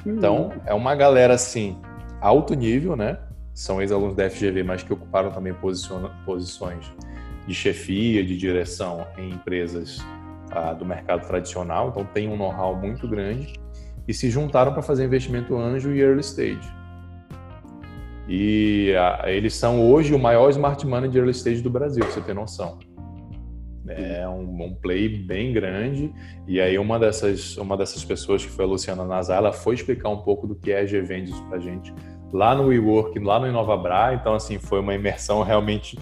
Então, 0.06 0.52
é 0.66 0.74
uma 0.74 0.96
galera, 0.96 1.34
assim, 1.34 1.78
alto 2.20 2.54
nível, 2.54 2.96
né? 2.96 3.18
São 3.54 3.82
ex-alunos 3.82 4.16
da 4.16 4.30
FGV, 4.30 4.64
mas 4.64 4.84
que 4.84 4.92
ocuparam 4.94 5.32
também 5.32 5.54
posições 6.26 6.92
de 7.48 7.54
chefia, 7.54 8.24
de 8.24 8.38
direção 8.38 9.08
em 9.18 9.30
empresas 9.30 10.00
ah, 10.52 10.74
do 10.74 10.86
mercado 10.86 11.28
tradicional, 11.28 11.90
então 11.90 12.06
tem 12.06 12.28
um 12.28 12.38
know-how 12.38 12.76
muito 12.76 13.08
grande 13.08 13.54
e 14.08 14.14
se 14.14 14.30
juntaram 14.30 14.74
para 14.74 14.82
fazer 14.82 15.06
investimento 15.06 15.58
anjo 15.58 15.92
e 15.92 16.00
early 16.00 16.22
stage. 16.22 16.78
E 18.28 18.94
ah, 18.98 19.24
eles 19.26 19.56
são 19.56 19.90
hoje 19.90 20.14
o 20.14 20.20
maior 20.20 20.50
smart 20.50 20.86
money 20.86 21.10
de 21.10 21.18
early 21.18 21.32
stage 21.32 21.62
do 21.62 21.70
Brasil, 21.70 22.04
pra 22.04 22.14
você 22.14 22.22
ter 22.22 22.34
noção. 22.34 22.78
É 23.90 24.28
um, 24.28 24.66
um, 24.66 24.76
play 24.76 25.08
bem 25.08 25.54
grande. 25.54 26.14
E 26.46 26.60
aí 26.60 26.78
uma 26.78 27.00
dessas, 27.00 27.56
uma 27.58 27.78
dessas 27.78 28.04
pessoas 28.04 28.46
que 28.46 28.52
foi 28.52 28.66
a 28.66 28.68
Luciana 28.68 29.06
Nazar, 29.06 29.38
ela 29.38 29.54
foi 29.54 29.76
explicar 29.76 30.10
um 30.10 30.18
pouco 30.18 30.46
do 30.46 30.56
que 30.56 30.72
é 30.74 30.86
G-Vendes 30.86 31.40
para 31.42 31.58
gente 31.58 31.94
lá 32.34 32.54
no 32.54 32.68
WeWork, 32.68 33.18
lá 33.20 33.40
no 33.40 33.48
InovaBra. 33.48 34.14
Então, 34.14 34.34
assim, 34.34 34.60
foi 34.60 34.82
uma 34.82 34.94
imersão 34.94 35.42
realmente 35.42 35.98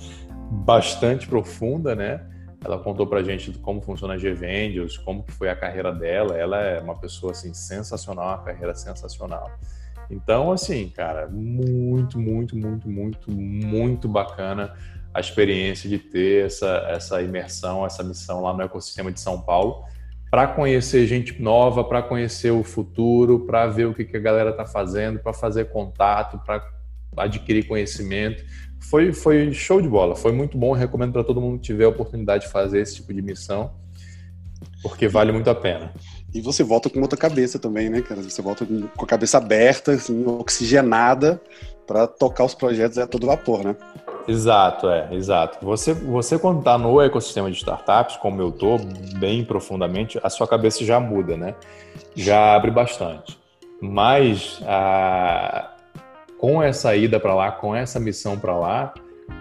bastante 0.52 1.28
profunda, 1.28 1.96
né? 1.96 2.22
Ela 2.66 2.80
contou 2.80 3.06
pra 3.06 3.22
gente 3.22 3.52
como 3.60 3.80
funciona 3.80 4.16
a 4.16 4.18
G-Vendos, 4.18 4.98
como 4.98 5.22
que 5.22 5.32
foi 5.32 5.50
a 5.50 5.56
carreira 5.56 5.94
dela. 5.94 6.36
Ela 6.36 6.60
é 6.60 6.82
uma 6.82 6.96
pessoa, 6.96 7.32
assim, 7.32 7.54
sensacional, 7.54 8.26
uma 8.26 8.44
carreira 8.44 8.74
sensacional. 8.74 9.52
Então, 10.10 10.52
assim, 10.52 10.90
cara, 10.90 11.28
muito, 11.28 12.20
muito, 12.20 12.58
muito, 12.58 12.90
muito, 12.90 13.32
muito 13.32 14.08
bacana 14.08 14.74
a 15.14 15.20
experiência 15.20 15.88
de 15.88 16.00
ter 16.00 16.48
essa, 16.48 16.88
essa 16.90 17.22
imersão, 17.22 17.86
essa 17.86 18.04
missão 18.04 18.42
lá 18.42 18.52
no 18.52 18.64
ecossistema 18.64 19.12
de 19.12 19.20
São 19.20 19.40
Paulo, 19.40 19.86
para 20.32 20.48
conhecer 20.48 21.06
gente 21.06 21.40
nova, 21.40 21.84
para 21.84 22.02
conhecer 22.02 22.50
o 22.50 22.64
futuro, 22.64 23.46
para 23.46 23.68
ver 23.68 23.86
o 23.86 23.94
que, 23.94 24.04
que 24.04 24.18
a 24.18 24.20
galera 24.20 24.50
está 24.50 24.66
fazendo, 24.66 25.20
para 25.20 25.34
fazer 25.34 25.70
contato, 25.70 26.40
para 26.44 26.60
adquirir 27.16 27.68
conhecimento. 27.68 28.44
Foi, 28.80 29.14
foi 29.14 29.52
show 29.52 29.82
de 29.82 29.88
bola, 29.88 30.16
foi 30.16 30.32
muito 30.32 30.58
bom. 30.58 30.74
Recomendo 30.74 31.14
para 31.14 31.24
todo 31.24 31.42
mundo 31.42 31.60
que 31.60 31.66
tiver 31.66 31.86
a 31.86 31.90
oportunidade 31.90 32.46
de 32.46 32.52
fazer 32.52 32.82
esse 32.82 32.96
tipo 32.96 33.14
de 33.14 33.22
missão, 33.22 33.74
porque 34.82 35.08
vale 35.08 35.32
muito 35.32 35.50
a 35.50 35.56
pena. 35.56 35.94
E 36.34 36.42
você 36.42 36.64
volta 36.64 36.90
com 36.90 37.00
outra 37.02 37.18
cabeça 37.18 37.58
também, 37.58 37.90
né, 37.90 38.02
cara? 38.02 38.22
Você 38.22 38.42
volta 38.42 38.66
com 38.66 39.06
a 39.06 39.08
cabeça 39.08 39.38
aberta, 39.38 39.94
assim, 39.94 40.26
oxigenada, 40.28 41.42
para 41.88 42.08
tocar 42.08 42.44
os 42.44 42.54
projetos 42.54 42.98
a 42.98 43.08
todo 43.08 43.28
vapor, 43.28 43.64
né? 43.64 43.76
Exato, 44.28 44.90
é, 44.90 45.14
exato. 45.14 45.64
Você, 45.64 45.94
você 45.94 46.38
quando 46.38 46.60
está 46.60 46.78
no 46.78 47.00
ecossistema 47.00 47.50
de 47.50 47.58
startups, 47.58 48.18
como 48.18 48.42
eu 48.42 48.52
tô, 48.52 48.78
bem 49.20 49.46
profundamente, 49.46 50.20
a 50.22 50.30
sua 50.30 50.48
cabeça 50.48 50.84
já 50.84 51.00
muda, 51.00 51.38
né? 51.38 51.56
Já 52.16 52.56
abre 52.56 52.72
bastante. 52.72 53.38
Mas 53.80 54.60
a, 54.66 55.75
com 56.46 56.62
essa 56.62 56.96
ida 56.96 57.20
para 57.20 57.34
lá, 57.34 57.52
com 57.52 57.76
essa 57.76 58.00
missão 58.00 58.38
para 58.38 58.56
lá, 58.56 58.94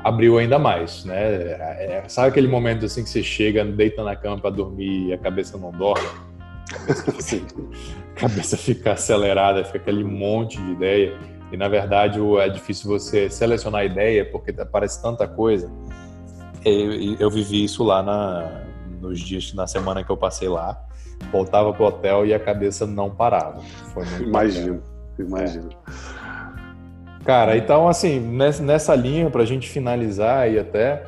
abriu 0.02 0.38
ainda 0.38 0.58
mais, 0.58 1.04
né? 1.04 1.18
É, 1.18 2.02
sabe 2.08 2.28
aquele 2.28 2.48
momento 2.48 2.86
assim 2.86 3.04
que 3.04 3.10
você 3.10 3.22
chega, 3.22 3.62
deita 3.62 4.02
na 4.02 4.16
cama 4.16 4.40
para 4.40 4.48
dormir 4.48 5.08
e 5.08 5.12
a 5.12 5.18
cabeça 5.18 5.58
não 5.58 5.70
dorme? 5.70 6.08
A 8.16 8.20
cabeça 8.20 8.56
fica 8.56 8.92
acelerada, 8.92 9.64
fica 9.64 9.78
aquele 9.78 10.02
monte 10.02 10.56
de 10.56 10.70
ideia. 10.70 11.18
E 11.52 11.56
na 11.58 11.68
verdade 11.68 12.20
é 12.40 12.48
difícil 12.48 12.88
você 12.88 13.28
selecionar 13.28 13.82
a 13.82 13.84
ideia 13.84 14.24
porque 14.24 14.50
aparece 14.58 15.02
tanta 15.02 15.28
coisa. 15.28 15.70
Eu, 16.64 17.16
eu 17.18 17.30
vivi 17.30 17.64
isso 17.64 17.84
lá 17.84 18.02
na, 18.02 18.62
nos 19.00 19.20
dias, 19.20 19.52
na 19.52 19.66
semana 19.66 20.02
que 20.02 20.10
eu 20.10 20.16
passei 20.16 20.48
lá. 20.48 20.80
Voltava 21.30 21.72
pro 21.72 21.84
hotel 21.84 22.24
e 22.24 22.32
a 22.32 22.38
cabeça 22.38 22.86
não 22.86 23.10
parava. 23.10 23.60
Muito 25.18 25.18
imagino, 25.18 25.68
bacana. 25.68 26.13
Cara, 27.24 27.56
então 27.56 27.88
assim, 27.88 28.20
nessa 28.20 28.94
linha, 28.94 29.30
para 29.30 29.42
a 29.42 29.46
gente 29.46 29.68
finalizar 29.68 30.50
e 30.50 30.58
até 30.58 31.04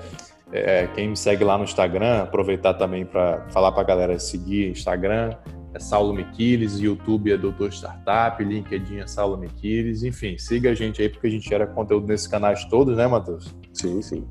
é, 0.51 0.87
quem 0.95 1.09
me 1.11 1.17
segue 1.17 1.45
lá 1.45 1.59
no 1.59 1.65
Instagram, 1.65 2.23
aproveitar 2.23 2.75
também 2.75 3.05
para 3.05 3.47
falar 3.51 3.73
para 3.73 3.83
a 3.83 3.85
galera 3.85 4.19
seguir 4.19 4.71
Instagram, 4.71 5.35
é 5.75 5.79
Saulo 5.79 6.15
Miquiles, 6.15 6.79
YouTube 6.79 7.31
é 7.31 7.37
Doutor 7.37 7.71
Startup, 7.71 8.43
LinkedIn 8.43 8.99
é 8.99 9.07
Saulo 9.07 9.37
Miquiles, 9.37 10.03
enfim, 10.03 10.39
siga 10.39 10.71
a 10.71 10.75
gente 10.75 11.03
aí 11.03 11.09
porque 11.09 11.27
a 11.27 11.31
gente 11.31 11.47
gera 11.47 11.67
conteúdo 11.67 12.07
nesses 12.07 12.27
canais 12.27 12.65
todos, 12.65 12.97
né, 12.97 13.07
Matheus? 13.07 13.55
Sim, 13.75 14.01
sim. 14.01 14.27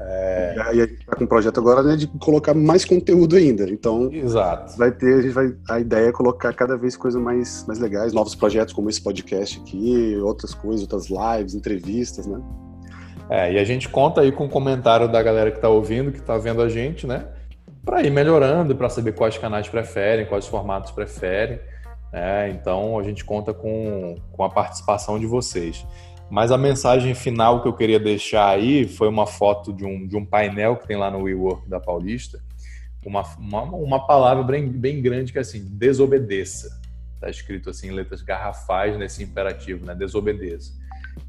É... 0.00 0.54
E 0.56 0.80
a 0.80 0.86
gente 0.86 1.00
está 1.00 1.14
com 1.14 1.24
um 1.24 1.26
projeto 1.26 1.60
agora 1.60 1.82
né, 1.82 1.96
de 1.96 2.06
colocar 2.06 2.54
mais 2.54 2.84
conteúdo 2.84 3.36
ainda. 3.36 3.68
Então, 3.68 4.10
Exato. 4.12 4.76
vai 4.78 4.90
ter, 4.90 5.18
a 5.18 5.22
gente 5.22 5.32
vai, 5.32 5.54
a 5.68 5.78
ideia 5.78 6.08
é 6.08 6.12
colocar 6.12 6.52
cada 6.54 6.76
vez 6.76 6.96
coisas 6.96 7.20
mais, 7.20 7.66
mais 7.66 7.78
legais, 7.78 8.12
novos 8.12 8.34
projetos 8.34 8.72
como 8.72 8.88
esse 8.88 9.02
podcast 9.02 9.60
aqui, 9.60 10.16
outras 10.22 10.54
coisas, 10.54 10.82
outras 10.82 11.08
lives, 11.08 11.54
entrevistas, 11.54 12.26
né? 12.26 12.40
É, 13.28 13.52
e 13.52 13.58
a 13.58 13.64
gente 13.64 13.88
conta 13.88 14.22
aí 14.22 14.32
com 14.32 14.46
o 14.46 14.48
comentário 14.48 15.06
da 15.06 15.22
galera 15.22 15.50
que 15.50 15.58
está 15.58 15.68
ouvindo, 15.68 16.10
que 16.10 16.18
está 16.18 16.36
vendo 16.36 16.62
a 16.62 16.68
gente, 16.68 17.06
né? 17.06 17.26
Para 17.84 18.02
ir 18.02 18.10
melhorando, 18.10 18.74
para 18.74 18.88
saber 18.88 19.12
quais 19.12 19.38
canais 19.38 19.68
preferem, 19.68 20.26
quais 20.26 20.46
formatos 20.46 20.90
preferem. 20.90 21.60
Né? 22.12 22.50
Então 22.50 22.98
a 22.98 23.02
gente 23.02 23.24
conta 23.24 23.54
com, 23.54 24.16
com 24.32 24.42
a 24.42 24.50
participação 24.50 25.18
de 25.18 25.26
vocês. 25.26 25.86
Mas 26.30 26.52
a 26.52 26.58
mensagem 26.58 27.14
final 27.14 27.60
que 27.60 27.68
eu 27.68 27.72
queria 27.72 27.98
deixar 27.98 28.48
aí 28.48 28.86
foi 28.86 29.08
uma 29.08 29.26
foto 29.26 29.72
de 29.72 29.84
um, 29.84 30.06
de 30.06 30.16
um 30.16 30.24
painel 30.24 30.76
que 30.76 30.86
tem 30.86 30.96
lá 30.96 31.10
no 31.10 31.22
WeWork 31.22 31.68
da 31.68 31.80
Paulista, 31.80 32.40
uma, 33.04 33.22
uma, 33.38 33.62
uma 33.62 34.06
palavra 34.06 34.44
bem, 34.44 34.68
bem 34.68 35.02
grande 35.02 35.32
que 35.32 35.38
é 35.38 35.40
assim, 35.40 35.64
desobedeça. 35.64 36.80
Está 37.14 37.28
escrito 37.28 37.68
assim 37.70 37.88
em 37.88 37.92
letras 37.92 38.22
garrafais 38.22 38.96
nesse 38.96 39.22
imperativo, 39.22 39.84
né? 39.84 39.94
Desobedeça 39.94 40.80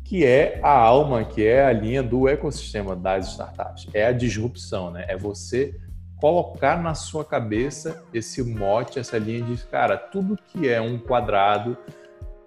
que 0.04 0.26
é 0.26 0.60
a 0.62 0.72
alma, 0.72 1.24
que 1.24 1.46
é 1.46 1.64
a 1.64 1.72
linha 1.72 2.04
do 2.04 2.28
ecossistema 2.28 2.98
das 2.98 3.30
startups. 3.30 3.88
É 3.94 4.06
a 4.06 4.12
disrupção, 4.12 4.92
né? 4.92 5.06
É 5.08 5.16
você 5.16 5.80
colocar 6.18 6.82
na 6.82 6.94
sua 6.94 7.24
cabeça 7.24 8.04
esse 8.14 8.44
mote, 8.44 9.00
essa 9.00 9.18
linha 9.18 9.42
de, 9.42 9.58
cara, 9.68 9.98
tudo 9.98 10.38
que 10.38 10.68
é 10.68 10.82
um 10.82 11.00
quadrado, 11.00 11.78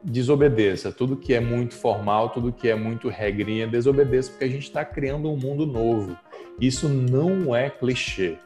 desobedeça. 0.05 0.93
Tudo 0.93 1.17
que 1.17 1.33
é 1.33 1.41
muito 1.41 1.75
formal, 1.75 2.29
tudo 2.29 2.53
que 2.53 2.69
é 2.69 2.75
muito 2.75 3.09
regrinha, 3.09 3.67
desobedeça, 3.67 4.31
porque 4.31 4.45
a 4.45 4.49
gente 4.49 4.65
está 4.65 4.85
criando 4.85 5.31
um 5.31 5.37
mundo 5.37 5.67
novo. 5.67 6.17
Isso 6.61 6.89
não 6.89 7.57
é 7.57 7.71
clichê. 7.71 8.37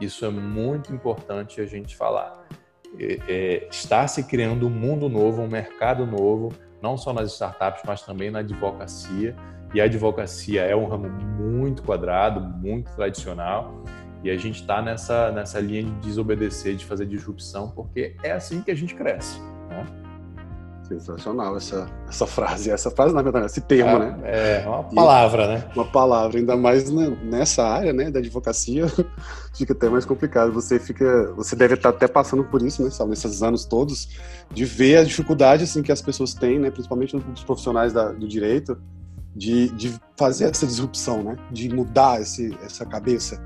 Isso 0.00 0.24
é 0.24 0.30
muito 0.30 0.92
importante 0.92 1.60
a 1.60 1.66
gente 1.66 1.94
falar. 1.94 2.44
É, 2.98 3.18
é, 3.28 3.68
está 3.70 4.06
se 4.08 4.24
criando 4.24 4.66
um 4.66 4.70
mundo 4.70 5.08
novo, 5.08 5.42
um 5.42 5.48
mercado 5.48 6.04
novo, 6.06 6.52
não 6.82 6.96
só 6.96 7.12
nas 7.12 7.32
startups, 7.32 7.82
mas 7.86 8.02
também 8.02 8.30
na 8.30 8.40
advocacia. 8.40 9.36
E 9.72 9.80
a 9.80 9.84
advocacia 9.84 10.62
é 10.62 10.74
um 10.74 10.86
ramo 10.86 11.08
muito 11.08 11.82
quadrado, 11.82 12.40
muito 12.40 12.90
tradicional. 12.94 13.82
E 14.22 14.30
a 14.30 14.36
gente 14.36 14.60
está 14.60 14.80
nessa, 14.80 15.30
nessa 15.32 15.60
linha 15.60 15.82
de 15.82 15.90
desobedecer, 16.00 16.76
de 16.76 16.84
fazer 16.84 17.06
disrupção, 17.06 17.70
porque 17.70 18.16
é 18.22 18.32
assim 18.32 18.62
que 18.62 18.70
a 18.70 18.74
gente 18.74 18.94
cresce. 18.94 19.38
Né? 19.68 19.84
Sensacional 20.86 21.56
essa, 21.56 21.88
essa 22.06 22.26
frase, 22.26 22.70
essa 22.70 22.90
frase, 22.90 23.14
na 23.14 23.22
verdade, 23.22 23.46
esse 23.46 23.62
termo, 23.62 23.90
é, 23.90 23.98
né? 23.98 24.18
É, 24.24 24.64
uma 24.66 24.84
palavra, 24.84 25.44
e, 25.44 25.48
né? 25.48 25.64
Uma 25.74 25.84
palavra, 25.86 26.38
ainda 26.38 26.56
mais 26.58 26.90
nessa 26.90 27.64
área, 27.64 27.90
né, 27.90 28.10
da 28.10 28.18
advocacia, 28.18 28.84
fica 29.56 29.72
até 29.72 29.88
mais 29.88 30.04
complicado. 30.04 30.52
Você 30.52 30.78
fica, 30.78 31.32
você 31.32 31.56
deve 31.56 31.72
estar 31.72 31.88
até 31.88 32.06
passando 32.06 32.44
por 32.44 32.60
isso, 32.60 32.84
né, 32.84 32.90
sabe, 32.90 33.10
nesses 33.10 33.42
anos 33.42 33.64
todos, 33.64 34.10
de 34.52 34.66
ver 34.66 34.98
a 34.98 35.04
dificuldade, 35.04 35.64
assim, 35.64 35.82
que 35.82 35.90
as 35.90 36.02
pessoas 36.02 36.34
têm, 36.34 36.58
né, 36.58 36.70
principalmente 36.70 37.16
os 37.16 37.42
profissionais 37.42 37.94
da, 37.94 38.12
do 38.12 38.28
direito, 38.28 38.76
de, 39.34 39.70
de 39.70 39.94
fazer 40.18 40.50
essa 40.50 40.66
disrupção, 40.66 41.22
né, 41.22 41.36
de 41.50 41.74
mudar 41.74 42.20
esse, 42.20 42.54
essa 42.62 42.84
cabeça. 42.84 43.40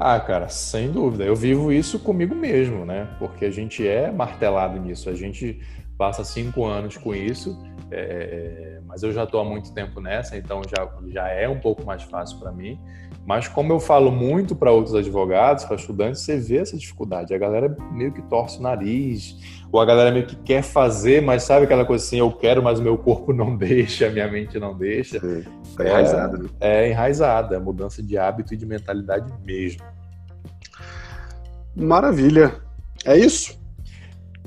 Ah, 0.00 0.20
cara, 0.20 0.48
sem 0.48 0.92
dúvida. 0.92 1.24
Eu 1.24 1.34
vivo 1.34 1.72
isso 1.72 1.98
comigo 1.98 2.32
mesmo, 2.32 2.84
né? 2.84 3.08
Porque 3.18 3.44
a 3.44 3.50
gente 3.50 3.84
é 3.84 4.12
martelado 4.12 4.78
nisso. 4.78 5.10
A 5.10 5.14
gente 5.14 5.60
passa 5.98 6.22
cinco 6.22 6.64
anos 6.64 6.96
com 6.96 7.12
isso, 7.12 7.60
é, 7.90 8.80
mas 8.86 9.02
eu 9.02 9.12
já 9.12 9.24
estou 9.24 9.40
há 9.40 9.44
muito 9.44 9.74
tempo 9.74 10.00
nessa, 10.00 10.36
então 10.36 10.62
já, 10.64 10.88
já 11.08 11.28
é 11.28 11.48
um 11.48 11.58
pouco 11.58 11.84
mais 11.84 12.04
fácil 12.04 12.38
para 12.38 12.52
mim. 12.52 12.78
Mas 13.26 13.46
como 13.46 13.72
eu 13.72 13.80
falo 13.80 14.10
muito 14.10 14.56
para 14.56 14.70
outros 14.70 14.94
advogados, 14.94 15.64
para 15.64 15.76
estudantes, 15.76 16.22
você 16.22 16.38
vê 16.38 16.58
essa 16.58 16.76
dificuldade. 16.78 17.34
A 17.34 17.38
galera 17.38 17.76
meio 17.92 18.10
que 18.10 18.22
torce 18.22 18.58
o 18.58 18.62
nariz, 18.62 19.36
ou 19.70 19.80
a 19.80 19.84
galera 19.84 20.10
meio 20.10 20.26
que 20.26 20.36
quer 20.36 20.62
fazer, 20.62 21.20
mas 21.20 21.42
sabe 21.42 21.64
aquela 21.64 21.84
coisa 21.84 22.02
assim, 22.02 22.18
eu 22.18 22.32
quero, 22.32 22.62
mas 22.62 22.78
o 22.78 22.82
meu 22.82 22.96
corpo 22.96 23.32
não 23.34 23.54
deixa, 23.54 24.06
a 24.06 24.10
minha 24.10 24.28
mente 24.28 24.58
não 24.58 24.76
deixa. 24.76 25.18
É, 25.18 25.84
é 25.84 25.88
enraizada, 25.88 26.38
né? 26.38 26.48
É 26.60 26.90
enraizada, 26.90 27.56
é 27.56 27.58
mudança 27.58 28.02
de 28.02 28.16
hábito 28.16 28.54
e 28.54 28.56
de 28.56 28.64
mentalidade 28.64 29.30
mesmo. 29.44 29.82
Maravilha. 31.76 32.54
É 33.04 33.16
isso? 33.16 33.58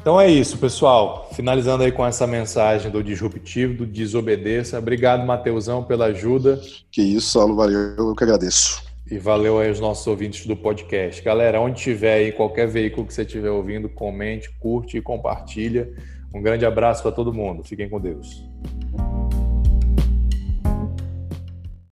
Então 0.02 0.20
é 0.20 0.28
isso, 0.28 0.58
pessoal. 0.58 1.30
Finalizando 1.32 1.84
aí 1.84 1.92
com 1.92 2.04
essa 2.04 2.26
mensagem 2.26 2.90
do 2.90 3.04
disruptivo, 3.04 3.76
do 3.76 3.86
desobedeça. 3.86 4.80
Obrigado, 4.80 5.24
Mateusão, 5.24 5.84
pela 5.84 6.06
ajuda. 6.06 6.60
Que 6.92 7.04
isso, 7.04 7.30
Saulo, 7.30 7.56
valeu, 7.56 7.96
eu 7.96 8.16
que 8.16 8.24
agradeço. 8.24 8.84
E 9.12 9.20
valeu 9.20 9.60
aí 9.60 9.70
os 9.70 9.80
nossos 9.80 10.08
ouvintes 10.08 10.48
do 10.48 10.56
podcast. 10.56 11.22
Galera, 11.22 11.62
onde 11.62 11.80
tiver 11.80 12.16
aí, 12.16 12.32
qualquer 12.32 12.68
veículo 12.68 13.06
que 13.06 13.14
você 13.14 13.22
estiver 13.22 13.52
ouvindo, 13.52 13.88
comente, 13.90 14.50
curte 14.60 14.98
e 14.98 15.02
compartilha. 15.02 15.94
Um 16.34 16.42
grande 16.42 16.66
abraço 16.66 17.04
para 17.04 17.12
todo 17.12 17.32
mundo. 17.32 17.64
Fiquem 17.64 17.88
com 17.88 18.00
Deus. 18.00 18.51